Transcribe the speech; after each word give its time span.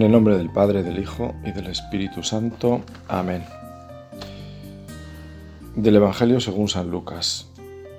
En 0.00 0.06
el 0.06 0.12
nombre 0.12 0.38
del 0.38 0.48
Padre, 0.48 0.82
del 0.82 0.98
Hijo 0.98 1.34
y 1.44 1.52
del 1.52 1.66
Espíritu 1.66 2.22
Santo. 2.22 2.80
Amén. 3.06 3.44
Del 5.76 5.96
Evangelio 5.96 6.40
según 6.40 6.70
San 6.70 6.90
Lucas. 6.90 7.50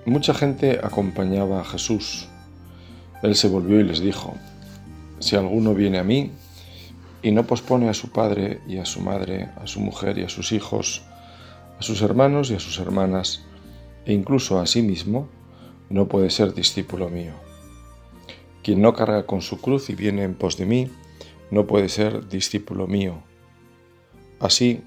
Mucha 0.07 0.33
gente 0.33 0.79
acompañaba 0.83 1.61
a 1.61 1.63
Jesús. 1.63 2.27
Él 3.21 3.35
se 3.35 3.49
volvió 3.49 3.79
y 3.79 3.83
les 3.83 3.99
dijo, 3.99 4.33
Si 5.19 5.35
alguno 5.35 5.75
viene 5.75 5.99
a 5.99 6.03
mí 6.03 6.31
y 7.21 7.33
no 7.33 7.45
pospone 7.45 7.87
a 7.87 7.93
su 7.93 8.09
padre 8.09 8.61
y 8.67 8.79
a 8.79 8.85
su 8.85 8.99
madre, 9.01 9.49
a 9.61 9.67
su 9.67 9.79
mujer 9.79 10.17
y 10.17 10.23
a 10.23 10.29
sus 10.29 10.53
hijos, 10.53 11.03
a 11.77 11.83
sus 11.83 12.01
hermanos 12.01 12.49
y 12.49 12.55
a 12.55 12.59
sus 12.59 12.79
hermanas, 12.79 13.45
e 14.07 14.13
incluso 14.13 14.59
a 14.59 14.65
sí 14.65 14.81
mismo, 14.81 15.29
no 15.91 16.07
puede 16.07 16.31
ser 16.31 16.55
discípulo 16.55 17.09
mío. 17.09 17.33
Quien 18.63 18.81
no 18.81 18.95
carga 18.95 19.27
con 19.27 19.43
su 19.43 19.61
cruz 19.61 19.91
y 19.91 19.93
viene 19.93 20.23
en 20.23 20.33
pos 20.33 20.57
de 20.57 20.65
mí, 20.65 20.89
no 21.51 21.67
puede 21.67 21.89
ser 21.89 22.27
discípulo 22.29 22.87
mío. 22.87 23.21
Así, 24.39 24.81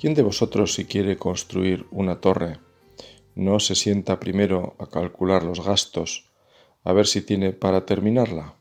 ¿quién 0.00 0.14
de 0.14 0.22
vosotros 0.22 0.74
si 0.74 0.86
quiere 0.86 1.16
construir 1.16 1.86
una 1.92 2.20
torre, 2.20 2.58
no 3.34 3.60
se 3.60 3.74
sienta 3.74 4.18
primero 4.18 4.74
a 4.78 4.88
calcular 4.88 5.44
los 5.44 5.64
gastos, 5.64 6.24
a 6.82 6.92
ver 6.92 7.06
si 7.06 7.20
tiene 7.20 7.52
para 7.52 7.86
terminarla? 7.86 8.56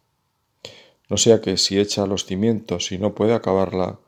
No 1.10 1.18
sea 1.18 1.42
que 1.42 1.58
si 1.58 1.80
echa 1.80 2.06
los 2.06 2.26
cimientos 2.26 2.92
y 2.92 2.98
no 2.98 3.16
puede 3.16 3.34
acabarla, 3.34 4.00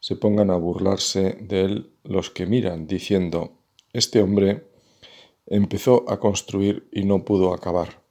se 0.00 0.16
pongan 0.16 0.50
a 0.50 0.56
burlarse 0.56 1.38
de 1.40 1.62
él 1.62 1.92
los 2.02 2.30
que 2.30 2.46
miran, 2.46 2.86
diciendo, 2.86 3.52
este 3.92 4.20
hombre 4.20 4.66
empezó 5.46 6.04
a 6.08 6.18
construir 6.18 6.88
y 6.92 7.04
no 7.04 7.24
pudo 7.24 7.54
acabar. 7.54 8.02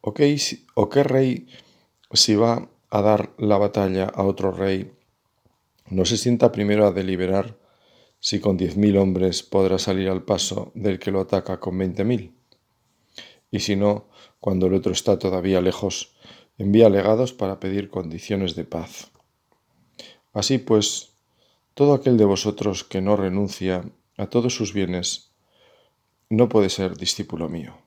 ¿O 0.00 0.14
qué, 0.14 0.36
o 0.74 0.88
qué 0.88 1.02
rey 1.02 1.48
si 2.12 2.34
va 2.34 2.68
a 2.90 3.02
dar 3.02 3.34
la 3.38 3.58
batalla 3.58 4.04
a 4.06 4.22
otro 4.24 4.50
rey, 4.50 4.92
no 5.90 6.04
se 6.04 6.16
sienta 6.16 6.52
primero 6.52 6.86
a 6.86 6.92
deliberar 6.92 7.58
si 8.20 8.40
con 8.40 8.56
diez 8.56 8.76
mil 8.76 8.96
hombres 8.96 9.42
podrá 9.42 9.78
salir 9.78 10.08
al 10.08 10.24
paso 10.24 10.72
del 10.74 10.98
que 10.98 11.10
lo 11.10 11.20
ataca 11.20 11.60
con 11.60 11.78
veinte 11.78 12.04
mil. 12.04 12.34
Y 13.50 13.60
si 13.60 13.76
no, 13.76 14.08
cuando 14.40 14.66
el 14.66 14.74
otro 14.74 14.92
está 14.92 15.18
todavía 15.18 15.60
lejos, 15.60 16.14
envía 16.58 16.88
legados 16.90 17.32
para 17.32 17.60
pedir 17.60 17.88
condiciones 17.88 18.54
de 18.56 18.64
paz. 18.64 19.10
Así 20.32 20.58
pues, 20.58 21.14
todo 21.74 21.94
aquel 21.94 22.18
de 22.18 22.24
vosotros 22.24 22.84
que 22.84 23.00
no 23.00 23.16
renuncia 23.16 23.84
a 24.16 24.26
todos 24.26 24.54
sus 24.54 24.72
bienes, 24.72 25.32
no 26.28 26.48
puede 26.48 26.68
ser 26.68 26.96
discípulo 26.96 27.48
mío. 27.48 27.78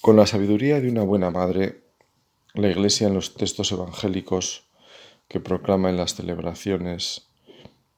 Con 0.00 0.16
la 0.16 0.26
sabiduría 0.26 0.80
de 0.80 0.88
una 0.88 1.02
buena 1.02 1.30
madre, 1.30 1.87
la 2.60 2.70
Iglesia 2.70 3.06
en 3.06 3.14
los 3.14 3.34
textos 3.34 3.70
evangélicos 3.70 4.64
que 5.28 5.38
proclama 5.38 5.90
en 5.90 5.96
las 5.96 6.14
celebraciones 6.14 7.28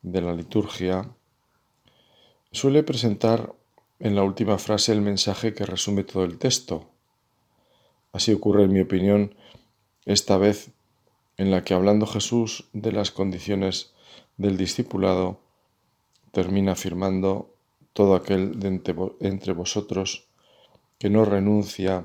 de 0.02 0.20
la 0.20 0.34
liturgia 0.34 1.08
suele 2.52 2.82
presentar 2.82 3.54
en 4.00 4.16
la 4.16 4.22
última 4.22 4.58
frase 4.58 4.92
el 4.92 5.00
mensaje 5.00 5.54
que 5.54 5.64
resume 5.64 6.04
todo 6.04 6.24
el 6.24 6.38
texto. 6.38 6.90
Así 8.12 8.32
ocurre, 8.32 8.64
en 8.64 8.72
mi 8.72 8.80
opinión, 8.80 9.34
esta 10.04 10.36
vez 10.36 10.70
en 11.36 11.50
la 11.50 11.64
que 11.64 11.74
hablando 11.74 12.06
Jesús 12.06 12.68
de 12.72 12.92
las 12.92 13.10
condiciones 13.10 13.92
del 14.36 14.56
discipulado, 14.56 15.40
termina 16.32 16.72
afirmando 16.72 17.54
todo 17.92 18.14
aquel 18.14 18.60
de 18.60 18.80
entre 19.20 19.52
vosotros 19.52 20.26
que 20.98 21.08
no 21.08 21.24
renuncia 21.24 22.04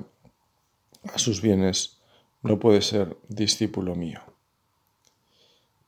a 1.12 1.18
sus 1.18 1.40
bienes 1.42 1.95
no 2.42 2.58
puede 2.58 2.82
ser 2.82 3.16
discípulo 3.28 3.94
mío. 3.94 4.20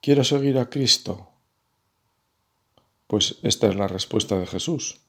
¿Quiero 0.00 0.24
seguir 0.24 0.58
a 0.58 0.70
Cristo? 0.70 1.28
Pues 3.06 3.38
esta 3.42 3.68
es 3.68 3.76
la 3.76 3.88
respuesta 3.88 4.38
de 4.38 4.46
Jesús. 4.46 5.00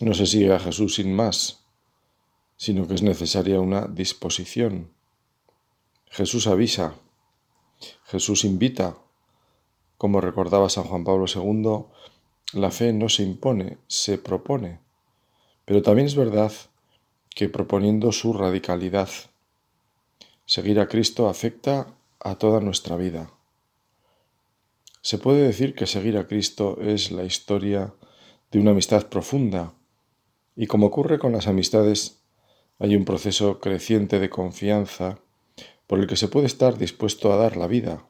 No 0.00 0.14
se 0.14 0.26
sigue 0.26 0.52
a 0.52 0.58
Jesús 0.58 0.94
sin 0.96 1.14
más, 1.14 1.64
sino 2.56 2.88
que 2.88 2.94
es 2.94 3.02
necesaria 3.02 3.60
una 3.60 3.86
disposición. 3.86 4.90
Jesús 6.06 6.46
avisa, 6.46 6.94
Jesús 8.04 8.44
invita. 8.44 8.96
Como 9.98 10.20
recordaba 10.20 10.70
San 10.70 10.84
Juan 10.84 11.04
Pablo 11.04 11.26
II, 11.32 11.84
la 12.58 12.70
fe 12.70 12.92
no 12.92 13.08
se 13.08 13.22
impone, 13.22 13.78
se 13.86 14.18
propone. 14.18 14.80
Pero 15.64 15.82
también 15.82 16.06
es 16.06 16.16
verdad 16.16 16.52
que 17.34 17.48
proponiendo 17.48 18.10
su 18.10 18.32
radicalidad, 18.32 19.08
Seguir 20.50 20.80
a 20.80 20.88
Cristo 20.88 21.28
afecta 21.28 21.94
a 22.18 22.34
toda 22.34 22.58
nuestra 22.58 22.96
vida. 22.96 23.30
Se 25.00 25.16
puede 25.16 25.42
decir 25.46 25.76
que 25.76 25.86
seguir 25.86 26.18
a 26.18 26.26
Cristo 26.26 26.76
es 26.80 27.12
la 27.12 27.22
historia 27.22 27.94
de 28.50 28.58
una 28.58 28.72
amistad 28.72 29.06
profunda 29.06 29.74
y 30.56 30.66
como 30.66 30.86
ocurre 30.86 31.20
con 31.20 31.30
las 31.30 31.46
amistades, 31.46 32.24
hay 32.80 32.96
un 32.96 33.04
proceso 33.04 33.60
creciente 33.60 34.18
de 34.18 34.28
confianza 34.28 35.20
por 35.86 36.00
el 36.00 36.08
que 36.08 36.16
se 36.16 36.26
puede 36.26 36.46
estar 36.46 36.76
dispuesto 36.78 37.32
a 37.32 37.36
dar 37.36 37.56
la 37.56 37.68
vida. 37.68 38.04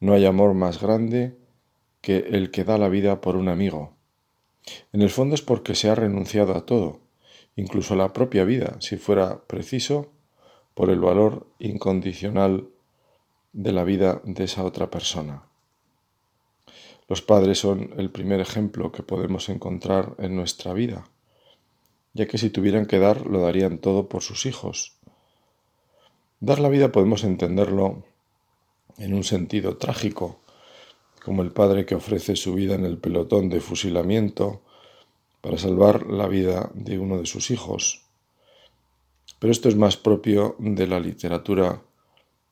No 0.00 0.12
hay 0.12 0.26
amor 0.26 0.52
más 0.52 0.78
grande 0.78 1.38
que 2.02 2.18
el 2.18 2.50
que 2.50 2.64
da 2.64 2.76
la 2.76 2.90
vida 2.90 3.22
por 3.22 3.36
un 3.36 3.48
amigo. 3.48 3.96
En 4.92 5.00
el 5.00 5.08
fondo 5.08 5.34
es 5.34 5.40
porque 5.40 5.74
se 5.74 5.88
ha 5.88 5.94
renunciado 5.94 6.54
a 6.54 6.66
todo, 6.66 7.00
incluso 7.56 7.94
a 7.94 7.96
la 7.96 8.12
propia 8.12 8.44
vida, 8.44 8.76
si 8.80 8.98
fuera 8.98 9.46
preciso, 9.46 10.13
por 10.74 10.90
el 10.90 11.00
valor 11.00 11.46
incondicional 11.58 12.68
de 13.52 13.72
la 13.72 13.84
vida 13.84 14.20
de 14.24 14.44
esa 14.44 14.64
otra 14.64 14.90
persona. 14.90 15.44
Los 17.08 17.22
padres 17.22 17.58
son 17.58 17.94
el 17.96 18.10
primer 18.10 18.40
ejemplo 18.40 18.90
que 18.90 19.02
podemos 19.02 19.48
encontrar 19.48 20.14
en 20.18 20.34
nuestra 20.34 20.72
vida, 20.72 21.04
ya 22.12 22.26
que 22.26 22.38
si 22.38 22.50
tuvieran 22.50 22.86
que 22.86 22.98
dar, 22.98 23.26
lo 23.26 23.40
darían 23.40 23.78
todo 23.78 24.08
por 24.08 24.22
sus 24.22 24.46
hijos. 24.46 24.96
Dar 26.40 26.58
la 26.58 26.68
vida 26.68 26.90
podemos 26.90 27.24
entenderlo 27.24 28.02
en 28.98 29.14
un 29.14 29.24
sentido 29.24 29.76
trágico, 29.76 30.40
como 31.24 31.42
el 31.42 31.52
padre 31.52 31.86
que 31.86 31.94
ofrece 31.94 32.36
su 32.36 32.54
vida 32.54 32.74
en 32.74 32.84
el 32.84 32.98
pelotón 32.98 33.48
de 33.48 33.60
fusilamiento 33.60 34.62
para 35.40 35.58
salvar 35.58 36.06
la 36.06 36.26
vida 36.26 36.70
de 36.74 36.98
uno 36.98 37.18
de 37.18 37.26
sus 37.26 37.50
hijos 37.50 38.03
pero 39.44 39.52
esto 39.52 39.68
es 39.68 39.76
más 39.76 39.98
propio 39.98 40.56
de 40.58 40.86
la 40.86 40.98
literatura 40.98 41.82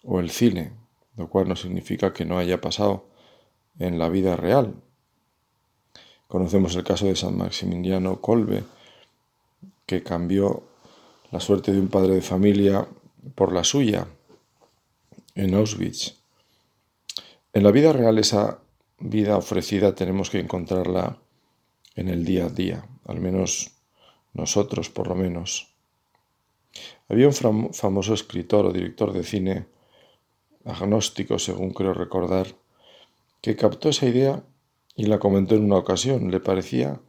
o 0.05 0.21
el 0.21 0.29
cine, 0.29 0.75
lo 1.17 1.27
cual 1.31 1.49
no 1.49 1.57
significa 1.57 2.13
que 2.13 2.27
no 2.27 2.37
haya 2.37 2.61
pasado 2.61 3.07
en 3.79 3.99
la 3.99 4.11
vida 4.11 4.37
real. 4.37 4.75
Conocemos 6.29 6.77
el 6.77 6.85
caso 6.85 7.07
de 7.07 7.17
San 7.17 7.39
Maximiliano 7.39 8.21
Kolbe, 8.21 8.65
que 9.87 10.03
cambió 10.03 10.65
la 11.31 11.41
suerte 11.41 11.73
de 11.73 11.81
un 11.81 11.89
padre 11.89 12.17
de 12.17 12.21
familia 12.21 12.87
por 13.37 13.55
la 13.55 13.65
suya 13.65 14.07
en 15.35 15.55
Auschwitz. 15.55 16.19
En 17.55 17.63
la 17.63 17.71
vida 17.71 17.95
real 17.95 18.19
esa 18.19 18.59
vida 18.99 19.39
ofrecida 19.39 19.95
tenemos 19.95 20.29
que 20.29 20.41
encontrarla 20.41 21.17
en 21.97 22.11
el 22.11 22.27
día 22.27 22.45
a 22.45 22.51
día, 22.51 22.87
al 23.07 23.19
menos 23.19 23.71
nosotros 24.35 24.91
por 24.91 25.09
lo 25.09 25.15
menos. 25.15 25.72
Había 27.09 27.28
un 27.28 27.72
famoso 27.72 28.15
escritor 28.15 28.66
o 28.66 28.72
director 28.72 29.12
de 29.12 29.25
cine, 29.25 29.67
agnóstico 30.64 31.38
según 31.38 31.73
creo 31.73 31.94
recordar, 31.94 32.47
que 33.41 33.56
captó 33.56 33.88
esa 33.88 34.06
idea 34.06 34.44
y 34.94 35.06
la 35.06 35.19
comentó 35.19 35.55
en 35.55 35.64
una 35.64 35.76
ocasión. 35.76 36.31
Le 36.31 36.41
parecía 36.41 37.00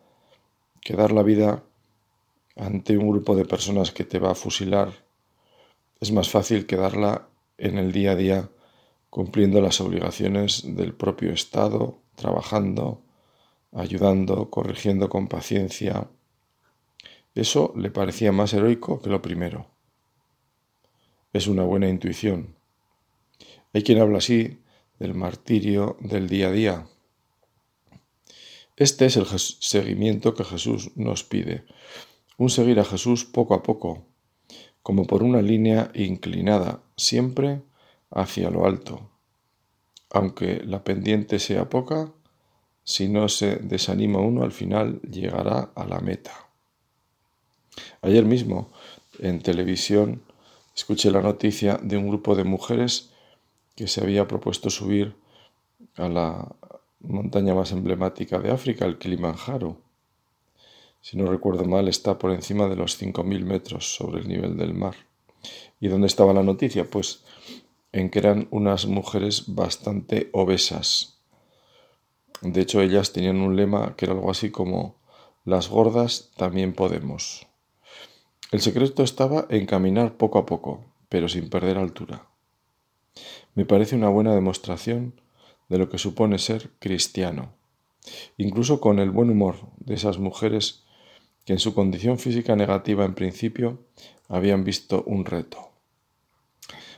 que 0.81 0.95
dar 0.95 1.11
la 1.11 1.23
vida 1.23 1.63
ante 2.55 2.97
un 2.97 3.09
grupo 3.09 3.35
de 3.35 3.45
personas 3.45 3.91
que 3.91 4.03
te 4.03 4.19
va 4.19 4.31
a 4.31 4.35
fusilar 4.35 5.03
es 6.03 6.11
más 6.11 6.29
fácil 6.29 6.65
que 6.65 6.75
darla 6.75 7.29
en 7.57 7.77
el 7.77 7.93
día 7.93 8.11
a 8.11 8.15
día 8.15 8.49
cumpliendo 9.09 9.61
las 9.61 9.79
obligaciones 9.79 10.75
del 10.75 10.93
propio 10.93 11.31
Estado, 11.31 11.99
trabajando, 12.15 12.99
ayudando, 13.71 14.49
corrigiendo 14.49 15.07
con 15.07 15.29
paciencia, 15.29 16.09
eso 17.35 17.73
le 17.75 17.89
parecía 17.89 18.31
más 18.31 18.53
heroico 18.53 19.01
que 19.01 19.09
lo 19.09 19.21
primero. 19.21 19.67
Es 21.33 21.47
una 21.47 21.63
buena 21.63 21.89
intuición. 21.89 22.55
Hay 23.73 23.83
quien 23.83 23.99
habla 23.99 24.19
así 24.19 24.61
del 24.99 25.15
martirio 25.15 25.97
del 25.99 26.29
día 26.29 26.47
a 26.47 26.51
día. 26.51 26.87
Este 28.75 29.05
es 29.05 29.17
el 29.17 29.25
seguimiento 29.27 30.33
que 30.33 30.43
Jesús 30.43 30.91
nos 30.95 31.23
pide. 31.23 31.65
Un 32.37 32.49
seguir 32.49 32.79
a 32.79 32.85
Jesús 32.85 33.25
poco 33.25 33.53
a 33.53 33.63
poco, 33.63 34.05
como 34.81 35.05
por 35.05 35.23
una 35.23 35.41
línea 35.41 35.91
inclinada, 35.93 36.83
siempre 36.97 37.61
hacia 38.11 38.49
lo 38.49 38.65
alto. 38.65 39.09
Aunque 40.11 40.61
la 40.63 40.83
pendiente 40.83 41.39
sea 41.39 41.69
poca, 41.69 42.11
si 42.83 43.07
no 43.07 43.29
se 43.29 43.55
desanima 43.55 44.19
uno 44.19 44.43
al 44.43 44.51
final 44.51 45.01
llegará 45.01 45.71
a 45.75 45.85
la 45.85 45.99
meta. 45.99 46.42
Ayer 48.01 48.25
mismo 48.25 48.71
en 49.19 49.41
televisión 49.41 50.23
escuché 50.75 51.11
la 51.11 51.21
noticia 51.21 51.79
de 51.81 51.97
un 51.97 52.07
grupo 52.07 52.35
de 52.35 52.43
mujeres 52.43 53.11
que 53.75 53.87
se 53.87 54.01
había 54.01 54.27
propuesto 54.27 54.69
subir 54.69 55.15
a 55.95 56.09
la 56.09 56.55
montaña 56.99 57.53
más 57.53 57.71
emblemática 57.71 58.39
de 58.39 58.51
África, 58.51 58.85
el 58.85 58.97
Kilimanjaro. 58.97 59.77
Si 61.01 61.17
no 61.17 61.25
recuerdo 61.25 61.65
mal, 61.65 61.87
está 61.87 62.17
por 62.17 62.31
encima 62.31 62.67
de 62.67 62.75
los 62.75 63.01
5.000 63.01 63.43
metros 63.43 63.95
sobre 63.95 64.21
el 64.21 64.27
nivel 64.27 64.57
del 64.57 64.73
mar. 64.73 64.95
¿Y 65.79 65.89
dónde 65.89 66.07
estaba 66.07 66.33
la 66.33 66.43
noticia? 66.43 66.89
Pues 66.89 67.23
en 67.91 68.09
que 68.09 68.19
eran 68.19 68.47
unas 68.51 68.85
mujeres 68.85 69.53
bastante 69.53 70.29
obesas. 70.31 71.19
De 72.41 72.61
hecho, 72.61 72.81
ellas 72.81 73.13
tenían 73.13 73.41
un 73.41 73.55
lema 73.55 73.95
que 73.95 74.05
era 74.05 74.13
algo 74.13 74.31
así 74.31 74.49
como 74.49 74.95
las 75.45 75.69
gordas 75.69 76.31
también 76.37 76.73
podemos. 76.73 77.45
El 78.53 78.61
secreto 78.61 79.01
estaba 79.01 79.47
en 79.49 79.65
caminar 79.65 80.15
poco 80.15 80.37
a 80.37 80.45
poco, 80.45 80.85
pero 81.09 81.27
sin 81.27 81.49
perder 81.49 81.79
altura. 81.79 82.27
Me 83.55 83.65
parece 83.65 83.95
una 83.95 84.09
buena 84.09 84.35
demostración 84.35 85.19
de 85.69 85.79
lo 85.79 85.89
que 85.89 85.97
supone 85.97 86.37
ser 86.37 86.69
cristiano, 86.77 87.55
incluso 88.37 88.79
con 88.79 88.99
el 88.99 89.09
buen 89.09 89.31
humor 89.31 89.55
de 89.77 89.95
esas 89.95 90.19
mujeres 90.19 90.83
que 91.45 91.53
en 91.53 91.57
su 91.57 91.73
condición 91.73 92.19
física 92.19 92.55
negativa 92.55 93.05
en 93.05 93.15
principio 93.15 93.79
habían 94.27 94.63
visto 94.63 95.03
un 95.07 95.25
reto. 95.25 95.71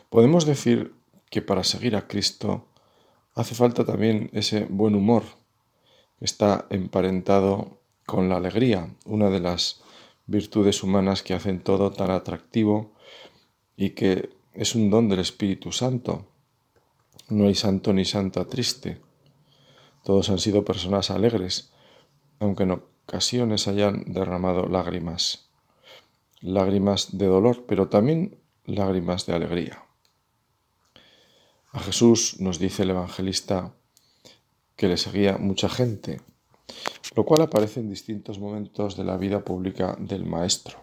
Podemos 0.09 0.45
decir 0.45 0.93
que 1.29 1.41
para 1.41 1.63
seguir 1.63 1.95
a 1.95 2.05
Cristo 2.05 2.67
hace 3.33 3.55
falta 3.55 3.85
también 3.85 4.29
ese 4.33 4.65
buen 4.65 4.93
humor 4.93 5.23
que 6.19 6.25
está 6.25 6.65
emparentado 6.69 7.79
con 8.05 8.27
la 8.27 8.35
alegría, 8.35 8.93
una 9.05 9.29
de 9.29 9.39
las 9.39 9.84
virtudes 10.27 10.83
humanas 10.83 11.23
que 11.23 11.33
hacen 11.33 11.61
todo 11.61 11.91
tan 11.91 12.11
atractivo 12.11 12.93
y 13.77 13.91
que 13.91 14.29
es 14.53 14.75
un 14.75 14.89
don 14.89 15.09
del 15.09 15.19
Espíritu 15.19 15.71
Santo. 15.71 16.27
No 17.29 17.47
hay 17.47 17.55
santo 17.55 17.93
ni 17.93 18.05
santa 18.05 18.45
triste. 18.45 19.01
Todos 20.03 20.29
han 20.29 20.39
sido 20.39 20.63
personas 20.63 21.11
alegres, 21.11 21.71
aunque 22.39 22.63
en 22.63 22.71
ocasiones 22.71 23.67
hayan 23.67 24.03
derramado 24.13 24.67
lágrimas. 24.67 25.49
Lágrimas 26.41 27.17
de 27.17 27.25
dolor, 27.25 27.65
pero 27.67 27.89
también 27.89 28.37
lágrimas 28.65 29.25
de 29.25 29.33
alegría. 29.33 29.83
A 31.71 31.79
Jesús 31.79 32.39
nos 32.39 32.59
dice 32.59 32.83
el 32.83 32.91
evangelista 32.91 33.73
que 34.75 34.87
le 34.87 34.97
seguía 34.97 35.37
mucha 35.37 35.69
gente, 35.69 36.21
lo 37.15 37.23
cual 37.23 37.41
aparece 37.41 37.79
en 37.79 37.89
distintos 37.89 38.39
momentos 38.39 38.97
de 38.97 39.03
la 39.03 39.17
vida 39.17 39.43
pública 39.43 39.95
del 39.99 40.25
Maestro. 40.25 40.77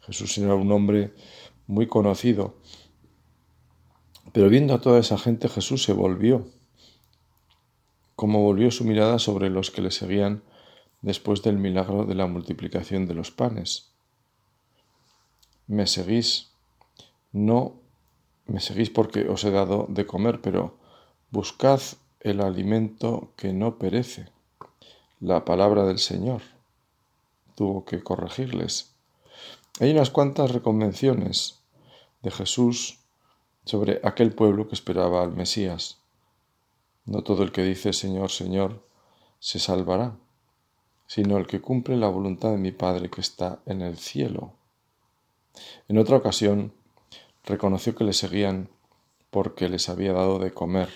Jesús 0.00 0.38
era 0.38 0.54
un 0.54 0.72
hombre 0.72 1.14
muy 1.66 1.86
conocido, 1.86 2.56
pero 4.32 4.48
viendo 4.48 4.74
a 4.74 4.80
toda 4.80 4.98
esa 4.98 5.18
gente 5.18 5.48
Jesús 5.48 5.82
se 5.82 5.92
volvió, 5.92 6.48
como 8.16 8.42
volvió 8.42 8.70
su 8.70 8.84
mirada 8.84 9.18
sobre 9.18 9.50
los 9.50 9.70
que 9.70 9.82
le 9.82 9.90
seguían 9.90 10.42
después 11.02 11.42
del 11.42 11.58
milagro 11.58 12.04
de 12.04 12.14
la 12.14 12.26
multiplicación 12.26 13.06
de 13.06 13.14
los 13.14 13.30
panes. 13.30 13.92
Me 15.66 15.86
seguís, 15.86 16.50
no 17.32 17.80
me 18.46 18.60
seguís 18.60 18.90
porque 18.90 19.28
os 19.28 19.44
he 19.44 19.50
dado 19.50 19.86
de 19.88 20.06
comer, 20.06 20.40
pero 20.40 20.78
buscad 21.30 21.80
el 22.20 22.40
alimento 22.40 23.32
que 23.36 23.52
no 23.52 23.78
perece 23.78 24.26
la 25.20 25.44
palabra 25.44 25.84
del 25.84 25.98
Señor. 25.98 26.40
Tuvo 27.54 27.84
que 27.84 28.02
corregirles. 28.02 28.94
Hay 29.78 29.90
unas 29.90 30.10
cuantas 30.10 30.50
reconvenciones 30.50 31.60
de 32.22 32.30
Jesús 32.30 32.98
sobre 33.64 34.00
aquel 34.02 34.32
pueblo 34.32 34.66
que 34.66 34.74
esperaba 34.74 35.22
al 35.22 35.32
Mesías. 35.32 35.98
No 37.04 37.22
todo 37.22 37.42
el 37.42 37.52
que 37.52 37.62
dice 37.62 37.92
Señor, 37.92 38.30
Señor, 38.30 38.82
se 39.38 39.58
salvará, 39.58 40.16
sino 41.06 41.36
el 41.36 41.46
que 41.46 41.60
cumple 41.60 41.96
la 41.96 42.08
voluntad 42.08 42.50
de 42.50 42.58
mi 42.58 42.72
Padre 42.72 43.10
que 43.10 43.20
está 43.20 43.60
en 43.66 43.82
el 43.82 43.98
cielo. 43.98 44.54
En 45.88 45.98
otra 45.98 46.16
ocasión, 46.16 46.72
reconoció 47.44 47.94
que 47.94 48.04
le 48.04 48.14
seguían 48.14 48.70
porque 49.30 49.68
les 49.68 49.88
había 49.88 50.12
dado 50.12 50.38
de 50.38 50.52
comer. 50.52 50.88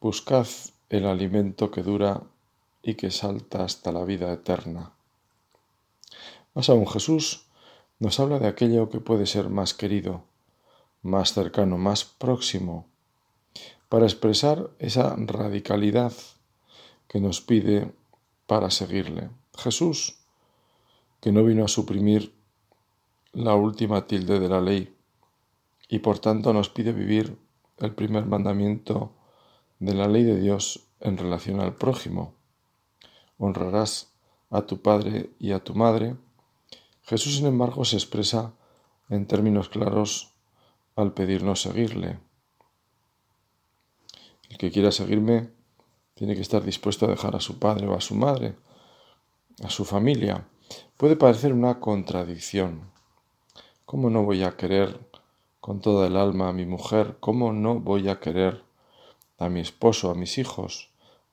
Buscad 0.00 0.46
el 0.90 1.06
alimento 1.06 1.70
que 1.70 1.82
dura 1.82 2.22
y 2.82 2.94
que 2.94 3.10
salta 3.10 3.64
hasta 3.64 3.92
la 3.92 4.04
vida 4.04 4.32
eterna. 4.32 4.92
Más 6.54 6.68
aún 6.68 6.86
Jesús 6.86 7.46
nos 7.98 8.18
habla 8.18 8.38
de 8.38 8.48
aquello 8.48 8.88
que 8.88 9.00
puede 9.00 9.26
ser 9.26 9.50
más 9.50 9.74
querido, 9.74 10.24
más 11.02 11.34
cercano, 11.34 11.78
más 11.78 12.04
próximo, 12.04 12.86
para 13.88 14.06
expresar 14.06 14.70
esa 14.78 15.14
radicalidad 15.16 16.12
que 17.08 17.20
nos 17.20 17.40
pide 17.40 17.92
para 18.46 18.70
seguirle. 18.70 19.30
Jesús, 19.56 20.16
que 21.20 21.32
no 21.32 21.44
vino 21.44 21.64
a 21.64 21.68
suprimir 21.68 22.32
la 23.32 23.54
última 23.54 24.06
tilde 24.06 24.40
de 24.40 24.48
la 24.48 24.60
ley 24.60 24.94
y 25.88 25.98
por 25.98 26.18
tanto 26.18 26.52
nos 26.52 26.68
pide 26.68 26.92
vivir 26.92 27.36
el 27.78 27.94
primer 27.94 28.26
mandamiento 28.26 29.12
de 29.78 29.94
la 29.94 30.08
ley 30.08 30.24
de 30.24 30.40
Dios 30.40 30.86
en 31.00 31.16
relación 31.16 31.60
al 31.60 31.74
prójimo 31.74 32.34
honrarás 33.40 34.12
a 34.50 34.62
tu 34.62 34.80
padre 34.80 35.30
y 35.40 35.52
a 35.52 35.58
tu 35.58 35.74
madre, 35.74 36.16
Jesús 37.02 37.36
sin 37.36 37.46
embargo 37.46 37.84
se 37.84 37.96
expresa 37.96 38.52
en 39.08 39.26
términos 39.26 39.68
claros 39.68 40.34
al 40.94 41.12
pedirnos 41.12 41.62
seguirle. 41.62 42.20
El 44.48 44.58
que 44.58 44.70
quiera 44.70 44.92
seguirme 44.92 45.50
tiene 46.14 46.34
que 46.34 46.42
estar 46.42 46.62
dispuesto 46.62 47.06
a 47.06 47.08
dejar 47.08 47.34
a 47.34 47.40
su 47.40 47.58
padre 47.58 47.88
o 47.88 47.96
a 47.96 48.00
su 48.00 48.14
madre, 48.14 48.54
a 49.64 49.70
su 49.70 49.84
familia. 49.84 50.46
Puede 50.96 51.16
parecer 51.16 51.52
una 51.52 51.80
contradicción. 51.80 52.90
¿Cómo 53.86 54.10
no 54.10 54.24
voy 54.24 54.44
a 54.44 54.56
querer 54.56 55.00
con 55.60 55.80
toda 55.80 56.06
el 56.06 56.16
alma 56.16 56.48
a 56.48 56.52
mi 56.52 56.66
mujer? 56.66 57.16
¿Cómo 57.20 57.52
no 57.52 57.80
voy 57.80 58.08
a 58.08 58.20
querer 58.20 58.62
a 59.38 59.48
mi 59.48 59.60
esposo, 59.60 60.10
a 60.10 60.14
mis 60.14 60.36
hijos? 60.38 60.89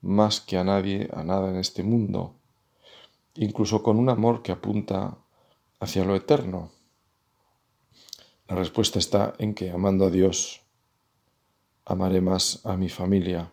Más 0.08 0.40
que 0.40 0.58
a 0.58 0.64
nadie, 0.64 1.10
a 1.14 1.24
nada 1.24 1.50
en 1.50 1.58
este 1.58 1.84
mundo, 1.84 2.34
incluso 3.36 3.84
con 3.84 3.98
un 3.98 4.08
amor 4.08 4.42
que 4.42 4.54
apunta 4.54 5.18
hacia 5.82 6.06
lo 6.06 6.16
eterno. 6.16 6.72
La 8.48 8.56
respuesta 8.56 9.00
está 9.00 9.34
en 9.38 9.54
que 9.54 9.70
amando 9.70 10.06
a 10.06 10.10
Dios, 10.10 10.62
amaré 11.84 12.22
más 12.22 12.66
a 12.66 12.78
mi 12.78 12.88
familia, 12.88 13.52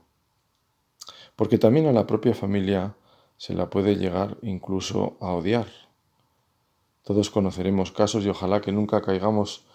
porque 1.35 1.59
también 1.59 1.87
a 1.89 1.93
la 1.93 2.07
propia 2.07 2.35
familia 2.35 2.95
se 3.37 3.55
la 3.55 3.69
puede 3.69 3.97
llegar 3.97 4.39
incluso 4.43 5.17
a 5.21 5.33
odiar. 5.33 5.67
Todos 7.03 7.31
conoceremos 7.31 7.91
casos 7.91 8.25
y 8.25 8.29
ojalá 8.29 8.61
que 8.61 8.71
nunca 8.71 9.03
caigamos 9.03 9.67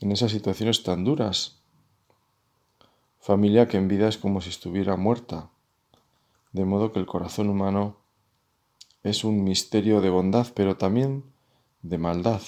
en 0.00 0.12
esas 0.12 0.32
situaciones 0.32 0.82
tan 0.82 1.02
duras. 1.02 1.62
Familia 3.18 3.68
que 3.68 3.78
en 3.78 3.88
vida 3.88 4.06
es 4.06 4.18
como 4.18 4.42
si 4.42 4.50
estuviera 4.50 4.96
muerta, 4.96 5.50
de 6.52 6.64
modo 6.64 6.92
que 6.92 6.98
el 6.98 7.06
corazón 7.06 7.48
humano 7.48 7.96
es 9.02 9.24
un 9.24 9.44
misterio 9.44 10.00
de 10.00 10.10
bondad, 10.10 10.48
pero 10.54 10.76
también 10.76 11.24
de 11.82 11.98
maldad. 11.98 12.42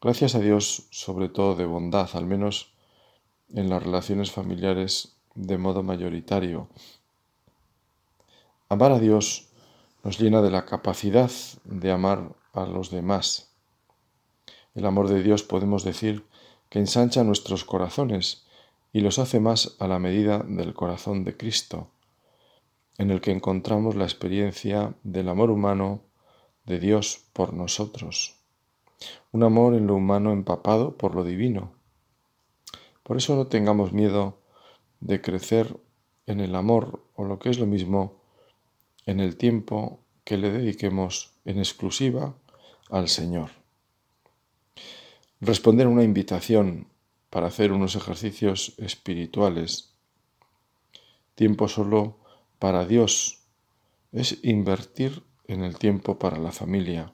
Gracias 0.00 0.34
a 0.34 0.40
Dios, 0.40 0.86
sobre 0.90 1.28
todo 1.28 1.54
de 1.54 1.66
bondad, 1.66 2.10
al 2.14 2.26
menos 2.26 2.72
en 3.50 3.70
las 3.70 3.82
relaciones 3.82 4.30
familiares 4.30 5.16
de 5.34 5.56
modo 5.56 5.82
mayoritario. 5.82 6.68
Amar 8.68 8.92
a 8.92 8.98
Dios 8.98 9.48
nos 10.04 10.18
llena 10.18 10.42
de 10.42 10.50
la 10.50 10.66
capacidad 10.66 11.30
de 11.64 11.90
amar 11.90 12.36
a 12.52 12.66
los 12.66 12.90
demás. 12.90 13.50
El 14.74 14.84
amor 14.84 15.08
de 15.08 15.22
Dios 15.22 15.42
podemos 15.42 15.84
decir 15.84 16.26
que 16.68 16.78
ensancha 16.78 17.24
nuestros 17.24 17.64
corazones 17.64 18.44
y 18.92 19.00
los 19.00 19.18
hace 19.18 19.40
más 19.40 19.76
a 19.78 19.88
la 19.88 19.98
medida 19.98 20.40
del 20.40 20.74
corazón 20.74 21.24
de 21.24 21.36
Cristo 21.36 21.90
en 22.98 23.10
el 23.10 23.20
que 23.20 23.30
encontramos 23.30 23.94
la 23.94 24.04
experiencia 24.04 24.94
del 25.04 25.28
amor 25.28 25.50
humano 25.50 26.02
de 26.66 26.80
Dios 26.80 27.24
por 27.32 27.54
nosotros. 27.54 28.34
Un 29.32 29.44
amor 29.44 29.74
en 29.74 29.86
lo 29.86 29.94
humano 29.94 30.32
empapado 30.32 30.96
por 30.96 31.14
lo 31.14 31.24
divino. 31.24 31.72
Por 33.04 33.16
eso 33.16 33.36
no 33.36 33.46
tengamos 33.46 33.92
miedo 33.92 34.38
de 35.00 35.20
crecer 35.20 35.78
en 36.26 36.40
el 36.40 36.54
amor 36.56 37.02
o 37.14 37.24
lo 37.24 37.38
que 37.38 37.50
es 37.50 37.58
lo 37.58 37.66
mismo 37.66 38.20
en 39.06 39.20
el 39.20 39.36
tiempo 39.36 40.00
que 40.24 40.36
le 40.36 40.50
dediquemos 40.50 41.32
en 41.44 41.58
exclusiva 41.58 42.34
al 42.90 43.08
Señor. 43.08 43.50
Responder 45.40 45.86
a 45.86 45.90
una 45.90 46.02
invitación 46.02 46.88
para 47.30 47.46
hacer 47.46 47.72
unos 47.72 47.94
ejercicios 47.94 48.74
espirituales. 48.78 49.94
Tiempo 51.34 51.68
solo 51.68 52.18
para 52.58 52.84
Dios 52.86 53.44
es 54.12 54.38
invertir 54.42 55.22
en 55.46 55.64
el 55.64 55.78
tiempo 55.78 56.18
para 56.18 56.38
la 56.38 56.52
familia, 56.52 57.12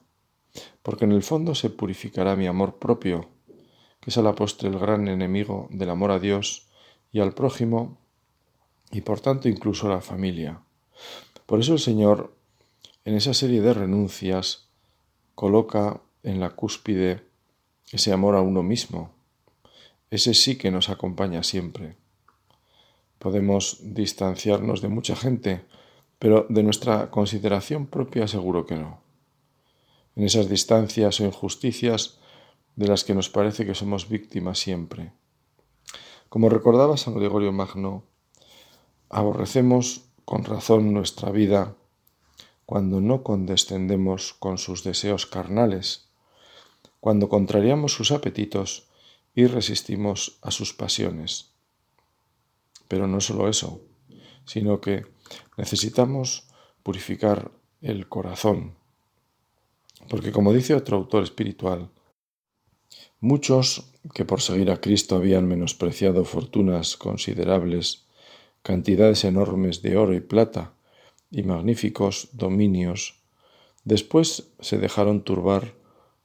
porque 0.81 1.05
en 1.05 1.11
el 1.11 1.23
fondo 1.23 1.55
se 1.55 1.69
purificará 1.69 2.35
mi 2.35 2.47
amor 2.47 2.79
propio 2.79 3.29
que 4.05 4.11
es 4.11 4.19
a 4.19 4.21
la 4.21 4.35
postre 4.35 4.69
el 4.69 4.77
gran 4.77 5.07
enemigo 5.07 5.67
del 5.71 5.89
amor 5.89 6.11
a 6.11 6.19
Dios 6.19 6.67
y 7.11 7.21
al 7.21 7.33
prójimo 7.33 7.97
y 8.91 9.01
por 9.01 9.19
tanto 9.19 9.49
incluso 9.49 9.87
a 9.87 9.95
la 9.95 10.01
familia. 10.01 10.61
Por 11.47 11.59
eso 11.59 11.73
el 11.73 11.79
Señor, 11.79 12.35
en 13.03 13.15
esa 13.15 13.33
serie 13.33 13.61
de 13.61 13.73
renuncias, 13.73 14.69
coloca 15.33 16.01
en 16.21 16.39
la 16.39 16.51
cúspide 16.51 17.23
ese 17.91 18.13
amor 18.13 18.35
a 18.35 18.41
uno 18.41 18.61
mismo, 18.61 19.11
ese 20.11 20.35
sí 20.35 20.55
que 20.55 20.69
nos 20.69 20.89
acompaña 20.89 21.41
siempre. 21.41 21.97
Podemos 23.19 23.79
distanciarnos 23.81 24.81
de 24.81 24.89
mucha 24.89 25.15
gente, 25.15 25.65
pero 26.19 26.45
de 26.49 26.63
nuestra 26.63 27.11
consideración 27.11 27.87
propia 27.87 28.27
seguro 28.27 28.65
que 28.65 28.75
no. 28.75 29.01
En 30.15 30.23
esas 30.23 30.49
distancias 30.49 31.19
o 31.19 31.25
injusticias 31.25 32.19
de 32.75 32.87
las 32.87 33.03
que 33.03 33.15
nos 33.15 33.29
parece 33.29 33.65
que 33.65 33.75
somos 33.75 34.09
víctimas 34.09 34.59
siempre. 34.59 35.13
Como 36.29 36.49
recordaba 36.49 36.97
San 36.97 37.15
Gregorio 37.15 37.51
Magno, 37.51 38.03
aborrecemos 39.09 40.05
con 40.25 40.43
razón 40.43 40.93
nuestra 40.93 41.31
vida 41.31 41.75
cuando 42.65 42.99
no 42.99 43.23
condescendemos 43.23 44.33
con 44.33 44.57
sus 44.57 44.83
deseos 44.83 45.25
carnales, 45.25 46.09
cuando 46.99 47.29
contrariamos 47.29 47.93
sus 47.93 48.11
apetitos 48.11 48.87
y 49.35 49.45
resistimos 49.45 50.39
a 50.41 50.51
sus 50.51 50.73
pasiones. 50.73 51.54
Pero 52.87 53.07
no 53.07 53.21
solo 53.21 53.47
eso, 53.49 53.81
sino 54.45 54.79
que 54.79 55.05
necesitamos 55.57 56.47
purificar 56.83 57.51
el 57.81 58.07
corazón, 58.07 58.75
porque 60.09 60.31
como 60.31 60.53
dice 60.53 60.75
otro 60.75 60.97
autor 60.97 61.23
espiritual, 61.23 61.89
muchos 63.19 63.91
que 64.13 64.25
por 64.25 64.41
seguir 64.41 64.69
a 64.69 64.81
Cristo 64.81 65.15
habían 65.15 65.47
menospreciado 65.47 66.25
fortunas 66.25 66.95
considerables, 66.97 68.05
cantidades 68.61 69.23
enormes 69.23 69.81
de 69.81 69.97
oro 69.97 70.13
y 70.13 70.21
plata 70.21 70.73
y 71.31 71.43
magníficos 71.43 72.29
dominios, 72.33 73.15
después 73.83 74.51
se 74.59 74.77
dejaron 74.77 75.23
turbar 75.23 75.73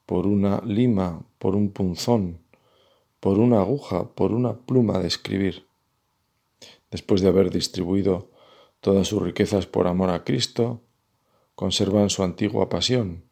por 0.05 0.27
una 0.27 0.61
lima, 0.65 1.23
por 1.39 1.55
un 1.55 1.71
punzón, 1.71 2.39
por 3.19 3.39
una 3.39 3.61
aguja, 3.61 4.09
por 4.09 4.31
una 4.31 4.53
pluma 4.53 4.99
de 4.99 5.07
escribir. 5.07 5.65
Después 6.91 7.21
de 7.21 7.29
haber 7.29 7.49
distribuido 7.49 8.29
todas 8.81 9.07
sus 9.07 9.21
riquezas 9.21 9.65
por 9.65 9.87
amor 9.87 10.09
a 10.09 10.23
Cristo, 10.23 10.81
conservan 11.55 12.09
su 12.09 12.23
antigua 12.23 12.69
pasión 12.69 13.23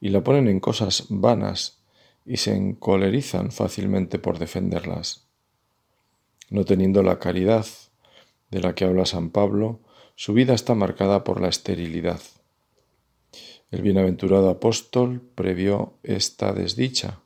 y 0.00 0.10
la 0.10 0.22
ponen 0.22 0.48
en 0.48 0.60
cosas 0.60 1.06
vanas 1.08 1.82
y 2.24 2.36
se 2.36 2.54
encolerizan 2.54 3.50
fácilmente 3.50 4.18
por 4.18 4.38
defenderlas. 4.38 5.26
No 6.48 6.64
teniendo 6.64 7.02
la 7.02 7.18
caridad 7.18 7.66
de 8.50 8.60
la 8.60 8.74
que 8.74 8.84
habla 8.84 9.06
San 9.06 9.30
Pablo, 9.30 9.80
su 10.14 10.32
vida 10.32 10.54
está 10.54 10.74
marcada 10.74 11.24
por 11.24 11.40
la 11.40 11.48
esterilidad. 11.48 12.20
El 13.70 13.82
bienaventurado 13.82 14.50
apóstol 14.50 15.22
previó 15.34 15.94
esta 16.02 16.52
desdicha. 16.52 17.20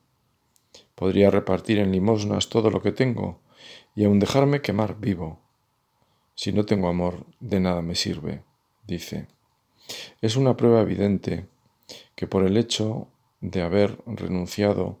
Podría 0.93 1.31
repartir 1.31 1.79
en 1.79 1.91
limosnas 1.91 2.49
todo 2.49 2.69
lo 2.69 2.81
que 2.81 2.91
tengo 2.91 3.41
y 3.95 4.05
aun 4.05 4.19
dejarme 4.19 4.61
quemar 4.61 4.99
vivo. 4.99 5.44
Si 6.35 6.51
no 6.51 6.65
tengo 6.65 6.87
amor, 6.89 7.25
de 7.39 7.59
nada 7.59 7.81
me 7.81 7.95
sirve, 7.95 8.43
dice. 8.85 9.27
Es 10.21 10.35
una 10.35 10.57
prueba 10.57 10.81
evidente 10.81 11.47
que 12.15 12.27
por 12.27 12.45
el 12.45 12.57
hecho 12.57 13.07
de 13.41 13.61
haber 13.61 13.97
renunciado 14.05 14.97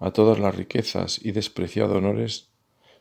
a 0.00 0.12
todas 0.12 0.38
las 0.38 0.54
riquezas 0.54 1.20
y 1.22 1.32
despreciado 1.32 1.96
honores, 1.96 2.48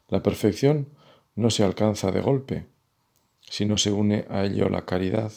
la 0.09 0.23
perfección 0.23 0.89
no 1.35 1.49
se 1.49 1.63
alcanza 1.63 2.11
de 2.11 2.21
golpe, 2.21 2.65
sino 3.41 3.77
se 3.77 3.91
une 3.91 4.25
a 4.29 4.43
ello 4.45 4.69
la 4.69 4.85
caridad 4.85 5.31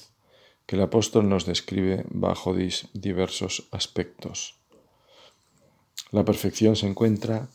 que 0.67 0.77
el 0.77 0.83
apóstol 0.83 1.29
nos 1.29 1.47
describe 1.47 2.05
bajo 2.09 2.55
diversos 2.55 3.69
aspectos. 3.71 4.57
La 6.11 6.25
perfección 6.25 6.77
se 6.77 6.87
encuentra 6.87 7.49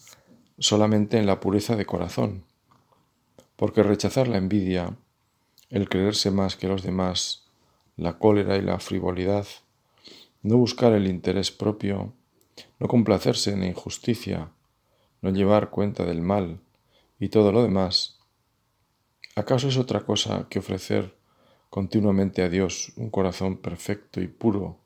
solamente 0.60 1.18
en 1.18 1.26
la 1.26 1.40
pureza 1.40 1.76
de 1.76 1.86
corazón, 1.86 2.44
porque 3.56 3.84
rechazar 3.84 4.28
la 4.28 4.38
envidia, 4.38 4.98
el 5.70 5.90
creerse 5.90 6.32
más 6.32 6.56
que 6.56 6.68
los 6.68 6.84
demás, 6.84 7.46
la 7.98 8.18
cólera 8.18 8.58
y 8.58 8.62
la 8.62 8.80
frivolidad, 8.80 9.48
no 10.42 10.58
buscar 10.58 10.94
el 10.94 11.08
interés 11.08 11.52
propio, 11.52 12.14
no 12.80 12.88
complacerse 12.88 13.52
en 13.52 13.64
injusticia, 13.64 14.52
no 15.22 15.30
llevar 15.32 15.70
cuenta 15.70 16.06
del 16.06 16.22
mal 16.22 16.60
y 17.20 17.30
todo 17.30 17.52
lo 17.52 17.64
demás, 17.64 18.20
¿acaso 19.36 19.68
es 19.68 19.78
otra 19.78 20.06
cosa 20.06 20.48
que 20.50 20.60
ofrecer 20.60 21.16
continuamente 21.70 22.42
a 22.42 22.50
Dios 22.50 22.94
un 22.96 23.10
corazón 23.10 23.58
perfecto 23.58 24.22
y 24.22 24.28
puro 24.28 24.78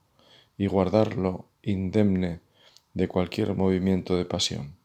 y 0.58 0.68
guardarlo 0.68 1.46
indemne 1.62 2.42
de 2.94 3.08
cualquier 3.08 3.56
movimiento 3.56 4.16
de 4.18 4.26
pasión. 4.26 4.79